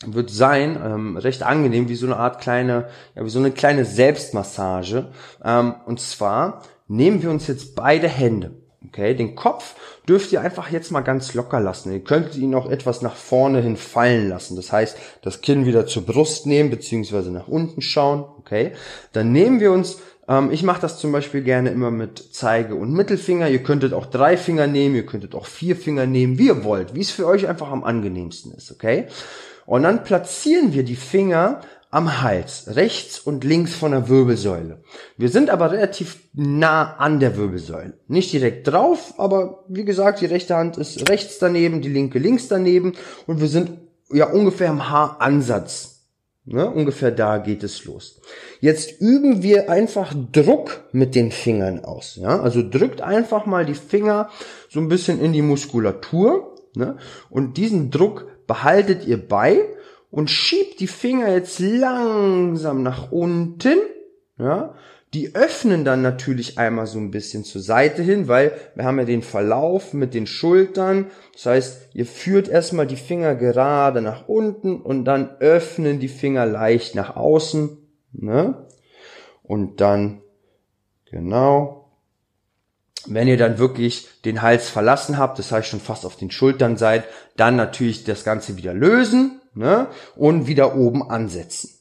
wird 0.05 0.29
sein, 0.29 0.79
ähm, 0.83 1.17
recht 1.17 1.43
angenehm, 1.43 1.89
wie 1.89 1.95
so 1.95 2.05
eine 2.05 2.17
Art 2.17 2.41
kleine, 2.41 2.87
ja, 3.15 3.25
wie 3.25 3.29
so 3.29 3.39
eine 3.39 3.51
kleine 3.51 3.85
Selbstmassage. 3.85 5.07
Ähm, 5.43 5.75
und 5.85 5.99
zwar 5.99 6.63
nehmen 6.87 7.21
wir 7.21 7.29
uns 7.29 7.47
jetzt 7.47 7.75
beide 7.75 8.07
Hände 8.07 8.51
Okay, 8.87 9.13
den 9.13 9.35
Kopf 9.35 9.75
dürft 10.07 10.31
ihr 10.31 10.39
einfach 10.39 10.71
jetzt 10.71 10.91
mal 10.91 11.01
ganz 11.01 11.33
locker 11.33 11.59
lassen. 11.59 11.91
Ihr 11.91 12.03
könnt 12.03 12.35
ihn 12.35 12.55
auch 12.55 12.69
etwas 12.69 13.01
nach 13.01 13.15
vorne 13.15 13.61
hin 13.61 13.75
fallen 13.75 14.29
lassen. 14.29 14.55
Das 14.55 14.71
heißt, 14.71 14.97
das 15.21 15.41
Kinn 15.41 15.65
wieder 15.65 15.85
zur 15.85 16.05
Brust 16.05 16.45
nehmen, 16.45 16.69
beziehungsweise 16.69 17.31
nach 17.31 17.47
unten 17.47 17.81
schauen. 17.81 18.23
Okay, 18.39 18.71
dann 19.11 19.33
nehmen 19.33 19.59
wir 19.59 19.73
uns, 19.73 19.99
ähm, 20.29 20.49
ich 20.51 20.63
mache 20.63 20.81
das 20.81 20.97
zum 20.97 21.11
Beispiel 21.11 21.43
gerne 21.43 21.71
immer 21.71 21.91
mit 21.91 22.33
Zeige 22.33 22.75
und 22.75 22.93
Mittelfinger. 22.93 23.49
Ihr 23.49 23.63
könntet 23.63 23.93
auch 23.93 24.05
drei 24.05 24.37
Finger 24.37 24.65
nehmen, 24.65 24.95
ihr 24.95 25.05
könntet 25.05 25.35
auch 25.35 25.45
vier 25.45 25.75
Finger 25.75 26.05
nehmen, 26.05 26.37
wie 26.37 26.47
ihr 26.47 26.63
wollt, 26.63 26.95
wie 26.95 27.01
es 27.01 27.11
für 27.11 27.27
euch 27.27 27.47
einfach 27.49 27.69
am 27.69 27.83
angenehmsten 27.83 28.53
ist. 28.53 28.71
Okay, 28.71 29.07
und 29.69 29.83
dann 29.83 30.03
platzieren 30.03 30.73
wir 30.73 30.83
die 30.83 30.95
Finger 30.95 31.61
am 31.91 32.23
Hals, 32.23 32.75
rechts 32.75 33.19
und 33.19 33.43
links 33.43 33.75
von 33.75 33.91
der 33.91 34.09
Wirbelsäule. 34.09 34.81
Wir 35.15 35.29
sind 35.29 35.51
aber 35.51 35.71
relativ 35.71 36.17
nah 36.33 36.95
an 36.95 37.19
der 37.19 37.37
Wirbelsäule. 37.37 37.93
Nicht 38.07 38.33
direkt 38.33 38.67
drauf, 38.67 39.13
aber 39.19 39.63
wie 39.67 39.85
gesagt, 39.85 40.21
die 40.21 40.25
rechte 40.25 40.55
Hand 40.55 40.77
ist 40.77 41.07
rechts 41.07 41.37
daneben, 41.37 41.81
die 41.81 41.89
linke 41.89 42.17
links 42.17 42.47
daneben 42.47 42.93
und 43.27 43.41
wir 43.41 43.47
sind 43.47 43.69
ja 44.11 44.31
ungefähr 44.31 44.71
am 44.71 44.89
Haaransatz. 44.89 46.07
Ne? 46.45 46.67
Ungefähr 46.67 47.11
da 47.11 47.37
geht 47.37 47.61
es 47.61 47.85
los. 47.85 48.21
Jetzt 48.61 48.99
üben 48.99 49.43
wir 49.43 49.69
einfach 49.69 50.15
Druck 50.31 50.83
mit 50.93 51.13
den 51.13 51.31
Fingern 51.31 51.85
aus. 51.85 52.15
Ja? 52.15 52.39
Also 52.39 52.67
drückt 52.67 53.01
einfach 53.01 53.45
mal 53.45 53.67
die 53.67 53.75
Finger 53.75 54.29
so 54.67 54.79
ein 54.79 54.87
bisschen 54.87 55.21
in 55.21 55.31
die 55.31 55.43
Muskulatur 55.43 56.55
ne? 56.73 56.97
und 57.29 57.57
diesen 57.57 57.91
Druck 57.91 58.25
behaltet 58.49 59.05
ihr 59.05 59.25
bei 59.25 59.63
und 60.09 60.31
schiebt 60.31 60.79
die 60.79 60.87
Finger 60.87 61.31
jetzt 61.31 61.59
langsam 61.59 62.81
nach 62.81 63.11
unten, 63.11 63.77
ja, 64.39 64.73
die 65.13 65.35
öffnen 65.35 65.85
dann 65.85 66.01
natürlich 66.01 66.57
einmal 66.57 66.87
so 66.87 66.97
ein 66.97 67.11
bisschen 67.11 67.43
zur 67.43 67.61
Seite 67.61 68.01
hin, 68.01 68.27
weil 68.27 68.51
wir 68.73 68.85
haben 68.85 68.97
ja 68.97 69.05
den 69.05 69.21
Verlauf 69.21 69.93
mit 69.93 70.15
den 70.15 70.25
Schultern. 70.25 71.11
Das 71.33 71.45
heißt, 71.45 71.89
ihr 71.93 72.07
führt 72.07 72.49
erstmal 72.49 72.87
die 72.87 72.95
Finger 72.95 73.35
gerade 73.35 74.01
nach 74.01 74.27
unten 74.27 74.81
und 74.81 75.05
dann 75.05 75.29
öffnen 75.39 75.99
die 75.99 76.07
Finger 76.07 76.47
leicht 76.47 76.95
nach 76.95 77.15
außen. 77.15 77.77
Ne? 78.13 78.65
Und 79.43 79.79
dann, 79.79 80.21
genau. 81.05 81.78
Wenn 83.07 83.27
ihr 83.27 83.37
dann 83.37 83.57
wirklich 83.57 84.07
den 84.25 84.41
Hals 84.41 84.69
verlassen 84.69 85.17
habt, 85.17 85.39
das 85.39 85.51
heißt 85.51 85.67
schon 85.67 85.79
fast 85.79 86.05
auf 86.05 86.17
den 86.17 86.31
Schultern 86.31 86.77
seid, 86.77 87.05
dann 87.37 87.55
natürlich 87.55 88.03
das 88.03 88.23
Ganze 88.23 88.57
wieder 88.57 88.73
lösen 88.73 89.39
ne? 89.53 89.87
und 90.15 90.47
wieder 90.47 90.75
oben 90.75 91.09
ansetzen. 91.09 91.71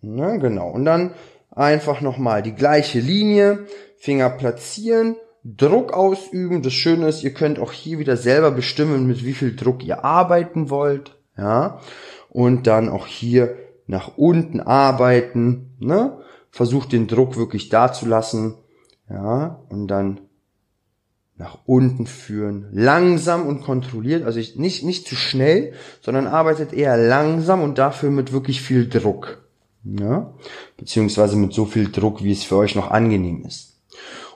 Na, 0.00 0.36
genau. 0.36 0.70
Und 0.70 0.84
dann 0.84 1.14
einfach 1.50 2.00
nochmal 2.00 2.42
die 2.42 2.54
gleiche 2.54 3.00
Linie, 3.00 3.66
Finger 3.98 4.30
platzieren, 4.30 5.16
Druck 5.42 5.92
ausüben. 5.92 6.62
Das 6.62 6.72
Schöne 6.72 7.08
ist, 7.08 7.22
ihr 7.22 7.32
könnt 7.32 7.58
auch 7.58 7.72
hier 7.72 7.98
wieder 7.98 8.16
selber 8.16 8.50
bestimmen, 8.50 9.06
mit 9.06 9.24
wie 9.24 9.32
viel 9.32 9.56
Druck 9.56 9.84
ihr 9.84 10.04
arbeiten 10.04 10.70
wollt. 10.70 11.16
Ja. 11.36 11.80
Und 12.28 12.66
dann 12.66 12.88
auch 12.88 13.06
hier 13.06 13.56
nach 13.86 14.16
unten 14.16 14.60
arbeiten. 14.60 15.74
Ne? 15.78 16.18
Versucht 16.50 16.92
den 16.92 17.06
Druck 17.06 17.36
wirklich 17.36 17.68
da 17.68 17.92
zu 17.92 18.06
lassen. 18.06 18.54
Ja. 19.08 19.60
Und 19.68 19.88
dann 19.88 20.20
nach 21.38 21.58
unten 21.66 22.06
führen. 22.06 22.66
Langsam 22.72 23.46
und 23.46 23.62
kontrolliert. 23.62 24.24
Also 24.24 24.40
nicht, 24.56 24.84
nicht 24.84 25.06
zu 25.06 25.14
schnell, 25.14 25.74
sondern 26.00 26.26
arbeitet 26.26 26.72
eher 26.72 26.96
langsam 26.96 27.62
und 27.62 27.78
dafür 27.78 28.10
mit 28.10 28.32
wirklich 28.32 28.62
viel 28.62 28.88
Druck. 28.88 29.42
Ja? 29.84 30.32
Beziehungsweise 30.76 31.36
mit 31.36 31.52
so 31.52 31.66
viel 31.66 31.90
Druck, 31.90 32.22
wie 32.22 32.32
es 32.32 32.44
für 32.44 32.56
euch 32.56 32.74
noch 32.74 32.90
angenehm 32.90 33.44
ist. 33.44 33.74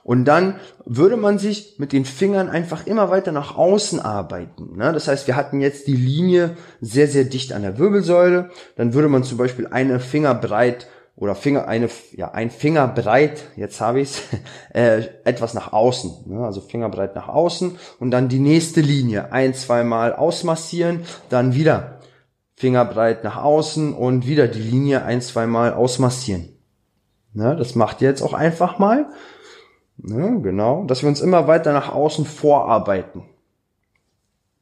Und 0.03 0.25
dann 0.25 0.57
würde 0.85 1.17
man 1.17 1.39
sich 1.39 1.75
mit 1.79 1.93
den 1.93 2.05
Fingern 2.05 2.49
einfach 2.49 2.87
immer 2.87 3.11
weiter 3.11 3.33
nach 3.33 3.57
außen 3.57 4.01
arbeiten. 4.01 4.77
Ne? 4.77 4.93
Das 4.93 5.09
heißt, 5.09 5.27
wir 5.27 5.37
hatten 5.37 5.61
jetzt 5.61 5.87
die 5.87 5.97
Linie 5.97 6.57
sehr, 6.81 7.07
sehr 7.07 7.25
dicht 7.25 7.53
an 7.53 7.63
der 7.63 7.79
Wirbelsäule. 7.79 8.51
Dann 8.77 8.95
würde 8.95 9.09
man 9.09 9.25
zum 9.25 9.39
Beispiel 9.39 9.67
eine 9.69 10.01
Finger 10.01 10.35
breit 10.35 10.89
oder 11.17 11.35
Finger, 11.35 11.69
eine, 11.69 11.89
ja, 12.13 12.31
ein 12.31 12.51
Finger 12.51 12.89
breit, 12.89 13.49
jetzt 13.57 13.81
habe 13.81 14.01
ich's, 14.01 14.23
äh, 14.75 15.03
etwas 15.25 15.55
nach 15.55 15.73
außen. 15.73 16.25
Ne? 16.27 16.45
Also 16.45 16.61
Finger 16.61 16.89
breit 16.89 17.15
nach 17.15 17.29
außen 17.29 17.79
und 17.99 18.11
dann 18.11 18.29
die 18.29 18.39
nächste 18.39 18.81
Linie 18.81 19.33
ein, 19.33 19.55
zweimal 19.55 20.15
ausmassieren, 20.15 21.05
dann 21.29 21.55
wieder 21.55 21.99
Finger 22.57 22.85
breit 22.85 23.25
nach 23.25 23.43
außen 23.43 23.95
und 23.95 24.27
wieder 24.27 24.49
die 24.49 24.63
Linie 24.63 25.05
ein, 25.05 25.21
zweimal 25.21 25.73
ausmassieren. 25.75 26.49
Ne? 27.33 27.57
Das 27.57 27.75
macht 27.75 28.03
ihr 28.03 28.09
jetzt 28.09 28.23
auch 28.23 28.35
einfach 28.35 28.79
mal. 28.79 29.07
Ne, 30.03 30.41
genau, 30.43 30.85
dass 30.85 31.03
wir 31.03 31.09
uns 31.09 31.21
immer 31.21 31.47
weiter 31.47 31.73
nach 31.73 31.93
außen 31.93 32.25
vorarbeiten. 32.25 33.25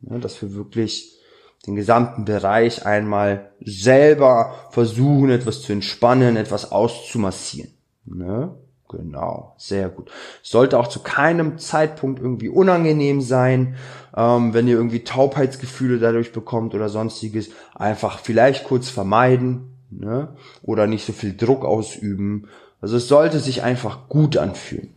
Ne, 0.00 0.18
dass 0.18 0.40
wir 0.42 0.54
wirklich 0.54 1.17
den 1.66 1.76
gesamten 1.76 2.24
Bereich 2.24 2.86
einmal 2.86 3.50
selber 3.60 4.54
versuchen, 4.70 5.30
etwas 5.30 5.62
zu 5.62 5.72
entspannen, 5.72 6.36
etwas 6.36 6.72
auszumassieren. 6.72 7.72
Ne? 8.04 8.54
Genau, 8.88 9.54
sehr 9.58 9.90
gut. 9.90 10.10
Sollte 10.42 10.78
auch 10.78 10.88
zu 10.88 11.00
keinem 11.00 11.58
Zeitpunkt 11.58 12.20
irgendwie 12.20 12.48
unangenehm 12.48 13.20
sein, 13.20 13.76
ähm, 14.16 14.54
wenn 14.54 14.66
ihr 14.66 14.76
irgendwie 14.76 15.04
Taubheitsgefühle 15.04 15.98
dadurch 15.98 16.32
bekommt 16.32 16.74
oder 16.74 16.88
sonstiges. 16.88 17.50
Einfach 17.74 18.18
vielleicht 18.18 18.64
kurz 18.64 18.88
vermeiden 18.88 19.74
ne? 19.90 20.28
oder 20.62 20.86
nicht 20.86 21.04
so 21.04 21.12
viel 21.12 21.36
Druck 21.36 21.66
ausüben. 21.66 22.48
Also 22.80 22.96
es 22.96 23.08
sollte 23.08 23.40
sich 23.40 23.62
einfach 23.62 24.08
gut 24.08 24.38
anfühlen. 24.38 24.94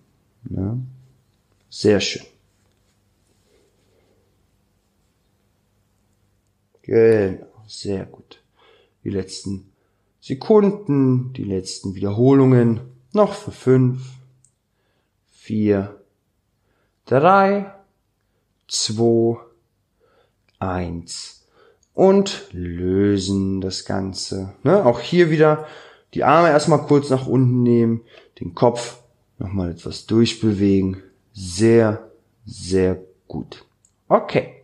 Ja. 0.49 0.77
Sehr 1.69 1.99
schön. 1.99 2.25
Genau, 6.91 7.47
sehr 7.67 8.05
gut. 8.05 8.43
Die 9.05 9.11
letzten 9.11 9.71
Sekunden, 10.19 11.31
die 11.31 11.45
letzten 11.45 11.95
Wiederholungen. 11.95 12.81
Noch 13.13 13.33
für 13.33 13.53
fünf, 13.53 14.01
vier, 15.31 16.01
drei, 17.05 17.73
zwei, 18.67 19.37
eins. 20.59 21.47
Und 21.93 22.49
lösen 22.51 23.61
das 23.61 23.85
Ganze. 23.85 24.55
Ne? 24.63 24.85
Auch 24.85 24.99
hier 24.99 25.29
wieder 25.29 25.67
die 26.13 26.25
Arme 26.25 26.49
erstmal 26.49 26.85
kurz 26.87 27.09
nach 27.09 27.25
unten 27.25 27.63
nehmen, 27.63 28.01
den 28.41 28.53
Kopf 28.53 28.99
nochmal 29.39 29.71
etwas 29.71 30.07
durchbewegen. 30.07 31.01
Sehr, 31.31 32.11
sehr 32.45 33.01
gut. 33.29 33.63
Okay. 34.09 34.60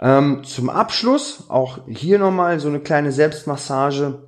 Ähm, 0.00 0.42
zum 0.44 0.70
Abschluss 0.70 1.44
auch 1.48 1.80
hier 1.86 2.18
nochmal 2.18 2.58
so 2.58 2.68
eine 2.68 2.80
kleine 2.80 3.12
Selbstmassage. 3.12 4.22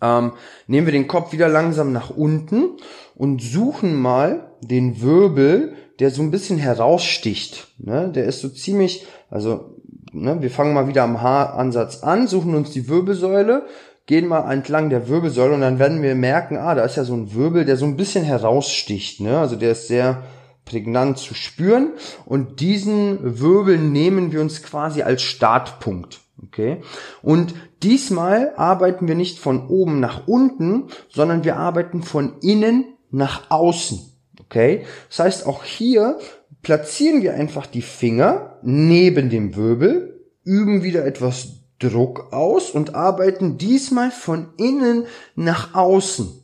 Ähm, 0.00 0.32
nehmen 0.66 0.86
wir 0.86 0.92
den 0.92 1.08
Kopf 1.08 1.32
wieder 1.32 1.48
langsam 1.48 1.92
nach 1.92 2.10
unten 2.10 2.78
und 3.14 3.42
suchen 3.42 3.94
mal 3.94 4.50
den 4.60 5.00
Wirbel, 5.00 5.74
der 5.98 6.10
so 6.10 6.22
ein 6.22 6.30
bisschen 6.30 6.58
heraussticht. 6.58 7.68
Ne? 7.78 8.10
Der 8.14 8.24
ist 8.24 8.40
so 8.40 8.48
ziemlich, 8.48 9.06
also 9.30 9.76
ne, 10.12 10.40
wir 10.40 10.50
fangen 10.50 10.74
mal 10.74 10.88
wieder 10.88 11.02
am 11.02 11.20
Haaransatz 11.20 12.02
an, 12.02 12.26
suchen 12.26 12.54
uns 12.54 12.70
die 12.70 12.88
Wirbelsäule, 12.88 13.66
gehen 14.06 14.28
mal 14.28 14.50
entlang 14.52 14.90
der 14.90 15.08
Wirbelsäule 15.08 15.54
und 15.54 15.60
dann 15.60 15.78
werden 15.78 16.02
wir 16.02 16.14
merken, 16.14 16.56
ah, 16.56 16.74
da 16.74 16.84
ist 16.84 16.96
ja 16.96 17.04
so 17.04 17.14
ein 17.14 17.34
Wirbel, 17.34 17.64
der 17.64 17.76
so 17.76 17.86
ein 17.86 17.96
bisschen 17.96 18.24
heraussticht, 18.24 19.20
ne? 19.20 19.38
Also 19.38 19.56
der 19.56 19.72
ist 19.72 19.88
sehr 19.88 20.22
prägnant 20.66 21.16
zu 21.16 21.32
spüren 21.34 21.92
und 22.26 22.60
diesen 22.60 23.40
Wirbel 23.40 23.78
nehmen 23.78 24.32
wir 24.32 24.42
uns 24.42 24.62
quasi 24.62 25.02
als 25.02 25.22
Startpunkt. 25.22 26.20
Okay? 26.42 26.82
Und 27.22 27.54
diesmal 27.82 28.52
arbeiten 28.56 29.08
wir 29.08 29.14
nicht 29.14 29.38
von 29.38 29.68
oben 29.68 30.00
nach 30.00 30.26
unten, 30.26 30.88
sondern 31.08 31.44
wir 31.44 31.56
arbeiten 31.56 32.02
von 32.02 32.38
innen 32.40 32.84
nach 33.10 33.50
außen. 33.50 34.00
Okay? 34.40 34.84
Das 35.08 35.20
heißt, 35.20 35.46
auch 35.46 35.64
hier 35.64 36.18
platzieren 36.62 37.22
wir 37.22 37.34
einfach 37.34 37.66
die 37.66 37.82
Finger 37.82 38.58
neben 38.62 39.30
dem 39.30 39.56
Wirbel, 39.56 40.20
üben 40.44 40.82
wieder 40.82 41.06
etwas 41.06 41.60
Druck 41.78 42.32
aus 42.32 42.70
und 42.70 42.94
arbeiten 42.94 43.58
diesmal 43.58 44.10
von 44.10 44.48
innen 44.56 45.06
nach 45.34 45.74
außen. 45.74 46.42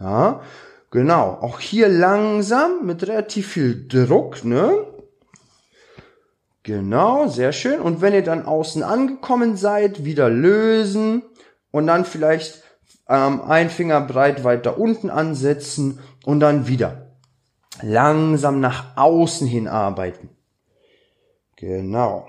Ja, 0.00 0.40
genau. 0.92 1.38
Auch 1.40 1.58
hier 1.58 1.88
langsam 1.88 2.86
mit 2.86 3.08
relativ 3.08 3.48
viel 3.48 3.88
Druck, 3.88 4.44
ne? 4.44 4.86
Genau, 6.62 7.26
sehr 7.26 7.52
schön. 7.52 7.80
Und 7.80 8.00
wenn 8.00 8.14
ihr 8.14 8.22
dann 8.22 8.46
außen 8.46 8.84
angekommen 8.84 9.56
seid, 9.56 10.04
wieder 10.04 10.30
lösen 10.30 11.22
und 11.72 11.88
dann 11.88 12.04
vielleicht 12.04 12.62
ähm, 13.08 13.40
ein 13.42 13.68
Finger 13.68 14.00
breit 14.00 14.44
weiter 14.44 14.78
unten 14.78 15.10
ansetzen 15.10 15.98
und 16.24 16.38
dann 16.38 16.68
wieder 16.68 17.16
langsam 17.82 18.60
nach 18.60 18.96
außen 18.96 19.46
hin 19.46 19.66
arbeiten. 19.66 20.30
Genau. 21.56 22.28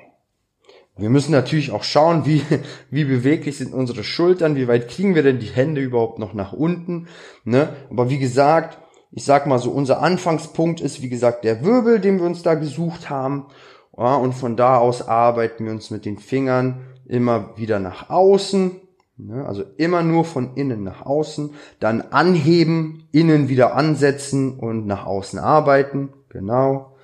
Wir 0.96 1.10
müssen 1.10 1.32
natürlich 1.32 1.72
auch 1.72 1.84
schauen, 1.84 2.26
wie, 2.26 2.44
wie 2.90 3.06
beweglich 3.06 3.58
sind 3.58 3.74
unsere 3.74 4.04
Schultern, 4.04 4.56
wie 4.56 4.68
weit 4.68 4.90
kriegen 4.90 5.16
wir 5.16 5.24
denn 5.24 5.40
die 5.40 5.48
Hände 5.48 5.82
überhaupt 5.82 6.20
noch 6.20 6.34
nach 6.34 6.54
unten. 6.54 7.08
Ne? 7.44 7.70
Aber 7.90 8.10
wie 8.10 8.20
gesagt, 8.20 8.78
ich 9.12 9.26
sag 9.26 9.46
mal 9.48 9.60
so, 9.60 9.72
unser 9.72 10.02
Anfangspunkt 10.02 10.82
ist, 10.82 11.02
wie 11.02 11.10
gesagt, 11.10 11.44
der 11.44 11.64
Wirbel, 11.64 12.00
den 12.00 12.20
wir 12.20 12.26
uns 12.26 12.42
da 12.42 12.56
gesucht 12.56 13.10
haben. 13.10 13.48
Ja, 13.96 14.16
und 14.16 14.34
von 14.34 14.56
da 14.56 14.78
aus 14.78 15.08
arbeiten 15.08 15.66
wir 15.66 15.72
uns 15.72 15.92
mit 15.92 16.06
den 16.06 16.18
Fingern 16.18 16.82
immer 17.06 17.56
wieder 17.58 17.80
nach 17.80 18.10
außen. 18.10 18.72
Ne? 19.18 19.46
Also 19.46 19.64
immer 19.78 20.02
nur 20.02 20.26
von 20.26 20.56
innen 20.56 20.84
nach 20.84 21.06
außen. 21.06 21.54
Dann 21.80 22.02
anheben, 22.02 23.08
innen 23.12 23.50
wieder 23.50 23.76
ansetzen 23.76 24.58
und 24.58 24.88
nach 24.88 25.06
außen 25.06 25.38
arbeiten. 25.38 26.10
Genau. 26.30 26.96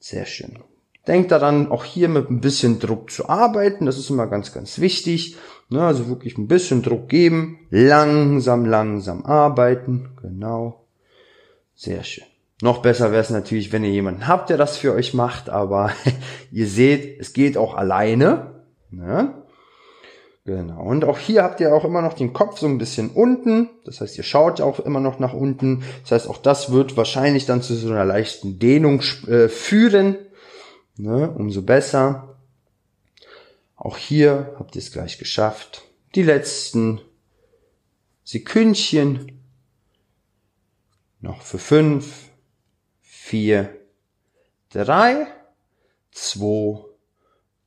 Sehr 0.00 0.26
schön. 0.26 0.58
Denkt 1.10 1.32
daran, 1.32 1.72
auch 1.72 1.82
hier 1.82 2.08
mit 2.08 2.30
ein 2.30 2.40
bisschen 2.40 2.78
Druck 2.78 3.10
zu 3.10 3.28
arbeiten. 3.28 3.84
Das 3.84 3.98
ist 3.98 4.10
immer 4.10 4.28
ganz, 4.28 4.54
ganz 4.54 4.78
wichtig. 4.78 5.36
Ne, 5.68 5.82
also 5.84 6.08
wirklich 6.08 6.38
ein 6.38 6.46
bisschen 6.46 6.82
Druck 6.82 7.08
geben. 7.08 7.58
Langsam, 7.70 8.64
langsam 8.64 9.26
arbeiten. 9.26 10.10
Genau. 10.22 10.86
Sehr 11.74 12.04
schön. 12.04 12.26
Noch 12.62 12.80
besser 12.80 13.10
wäre 13.10 13.22
es 13.22 13.30
natürlich, 13.30 13.72
wenn 13.72 13.82
ihr 13.82 13.90
jemanden 13.90 14.28
habt, 14.28 14.50
der 14.50 14.56
das 14.56 14.76
für 14.76 14.94
euch 14.94 15.12
macht. 15.12 15.50
Aber 15.50 15.90
ihr 16.52 16.68
seht, 16.68 17.18
es 17.18 17.32
geht 17.32 17.56
auch 17.56 17.74
alleine. 17.74 18.62
Ne? 18.92 19.34
Genau. 20.44 20.80
Und 20.80 21.04
auch 21.04 21.18
hier 21.18 21.42
habt 21.42 21.58
ihr 21.58 21.74
auch 21.74 21.84
immer 21.84 22.02
noch 22.02 22.14
den 22.14 22.32
Kopf 22.32 22.60
so 22.60 22.68
ein 22.68 22.78
bisschen 22.78 23.10
unten. 23.10 23.68
Das 23.84 24.00
heißt, 24.00 24.16
ihr 24.16 24.22
schaut 24.22 24.60
auch 24.60 24.78
immer 24.78 25.00
noch 25.00 25.18
nach 25.18 25.32
unten. 25.32 25.82
Das 26.02 26.12
heißt, 26.12 26.30
auch 26.30 26.38
das 26.38 26.70
wird 26.70 26.96
wahrscheinlich 26.96 27.46
dann 27.46 27.62
zu 27.62 27.74
so 27.74 27.90
einer 27.90 28.04
leichten 28.04 28.60
Dehnung 28.60 29.02
äh, 29.26 29.48
führen. 29.48 30.14
Ne? 31.02 31.30
Umso 31.30 31.62
besser. 31.62 32.36
Auch 33.76 33.96
hier 33.96 34.54
habt 34.58 34.76
ihr 34.76 34.82
es 34.82 34.92
gleich 34.92 35.18
geschafft. 35.18 35.82
Die 36.14 36.22
letzten 36.22 37.00
Sekündchen. 38.24 39.40
Noch 41.20 41.42
für 41.42 41.58
fünf, 41.58 42.28
vier, 43.00 43.74
drei, 44.70 45.26
zwei, 46.12 46.84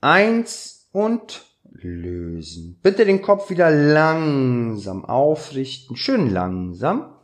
eins 0.01 0.87
und 0.91 1.45
lösen. 1.63 2.79
Bitte 2.81 3.05
den 3.05 3.21
Kopf 3.21 3.49
wieder 3.49 3.71
langsam 3.71 5.05
aufrichten. 5.05 5.95
Schön 5.95 6.29
langsam. 6.29 7.15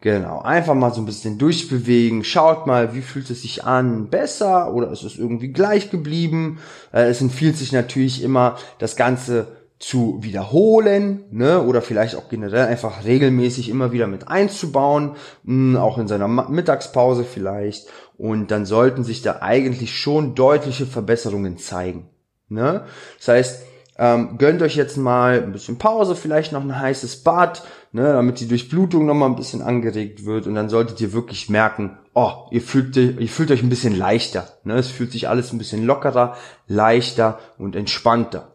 Genau, 0.00 0.40
einfach 0.42 0.74
mal 0.74 0.94
so 0.94 1.00
ein 1.00 1.06
bisschen 1.06 1.38
durchbewegen. 1.38 2.22
Schaut 2.22 2.68
mal, 2.68 2.94
wie 2.94 3.02
fühlt 3.02 3.28
es 3.30 3.42
sich 3.42 3.64
an? 3.64 4.08
Besser 4.10 4.72
oder 4.72 4.92
ist 4.92 5.02
es 5.02 5.18
irgendwie 5.18 5.48
gleich 5.48 5.90
geblieben? 5.90 6.60
Äh, 6.92 7.08
es 7.08 7.20
empfiehlt 7.20 7.56
sich 7.56 7.72
natürlich 7.72 8.22
immer, 8.22 8.56
das 8.78 8.94
Ganze 8.94 9.58
zu 9.80 10.18
wiederholen, 10.22 11.24
ne, 11.30 11.62
oder 11.62 11.82
vielleicht 11.82 12.16
auch 12.16 12.28
generell 12.28 12.66
einfach 12.66 13.04
regelmäßig 13.04 13.68
immer 13.68 13.92
wieder 13.92 14.08
mit 14.08 14.28
einzubauen, 14.28 15.16
hm, 15.44 15.76
auch 15.76 15.98
in 15.98 16.08
seiner 16.08 16.28
Mittagspause 16.28 17.24
vielleicht. 17.24 17.88
Und 18.16 18.50
dann 18.50 18.66
sollten 18.66 19.04
sich 19.04 19.22
da 19.22 19.38
eigentlich 19.40 19.96
schon 19.96 20.34
deutliche 20.34 20.86
Verbesserungen 20.86 21.58
zeigen. 21.58 22.08
Ne? 22.48 22.84
Das 23.18 23.28
heißt, 23.28 23.62
ähm, 23.98 24.38
gönnt 24.38 24.62
euch 24.62 24.76
jetzt 24.76 24.96
mal 24.96 25.42
ein 25.42 25.52
bisschen 25.52 25.78
Pause, 25.78 26.14
vielleicht 26.14 26.52
noch 26.52 26.62
ein 26.62 26.80
heißes 26.80 27.24
Bad, 27.24 27.64
ne, 27.92 28.12
damit 28.12 28.40
die 28.40 28.48
Durchblutung 28.48 29.06
noch 29.06 29.14
mal 29.14 29.26
ein 29.26 29.36
bisschen 29.36 29.62
angeregt 29.62 30.24
wird 30.24 30.46
und 30.46 30.54
dann 30.54 30.68
solltet 30.68 31.00
ihr 31.00 31.12
wirklich 31.12 31.48
merken, 31.48 31.98
oh, 32.14 32.32
ihr 32.50 32.62
fühlt, 32.62 32.96
ihr 32.96 33.28
fühlt 33.28 33.50
euch 33.50 33.62
ein 33.62 33.70
bisschen 33.70 33.96
leichter, 33.96 34.48
ne, 34.64 34.74
es 34.74 34.88
fühlt 34.88 35.12
sich 35.12 35.28
alles 35.28 35.52
ein 35.52 35.58
bisschen 35.58 35.84
lockerer, 35.84 36.36
leichter 36.66 37.38
und 37.58 37.76
entspannter. 37.76 38.54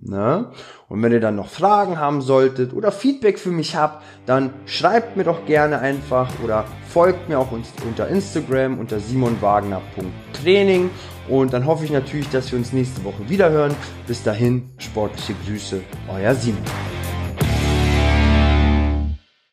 Ne? 0.00 0.50
Und 0.88 1.02
wenn 1.02 1.12
ihr 1.12 1.20
dann 1.20 1.36
noch 1.36 1.48
Fragen 1.48 1.98
haben 1.98 2.22
solltet 2.22 2.72
oder 2.72 2.90
Feedback 2.90 3.38
für 3.38 3.50
mich 3.50 3.76
habt, 3.76 4.02
dann 4.24 4.50
schreibt 4.64 5.16
mir 5.16 5.24
doch 5.24 5.44
gerne 5.44 5.80
einfach 5.80 6.30
oder 6.42 6.64
folgt 6.88 7.28
mir 7.28 7.38
auch 7.38 7.52
unter 7.52 8.08
Instagram 8.08 8.78
unter 8.78 9.00
simonwagner.training 9.00 10.90
und 11.28 11.52
dann 11.52 11.66
hoffe 11.66 11.84
ich 11.84 11.90
natürlich, 11.90 12.30
dass 12.30 12.50
wir 12.50 12.58
uns 12.58 12.72
nächste 12.72 13.04
Woche 13.04 13.28
wieder 13.28 13.50
hören. 13.50 13.74
Bis 14.06 14.22
dahin, 14.22 14.70
sportliche 14.78 15.34
Grüße, 15.46 15.82
euer 16.08 16.34
Simon. 16.34 16.62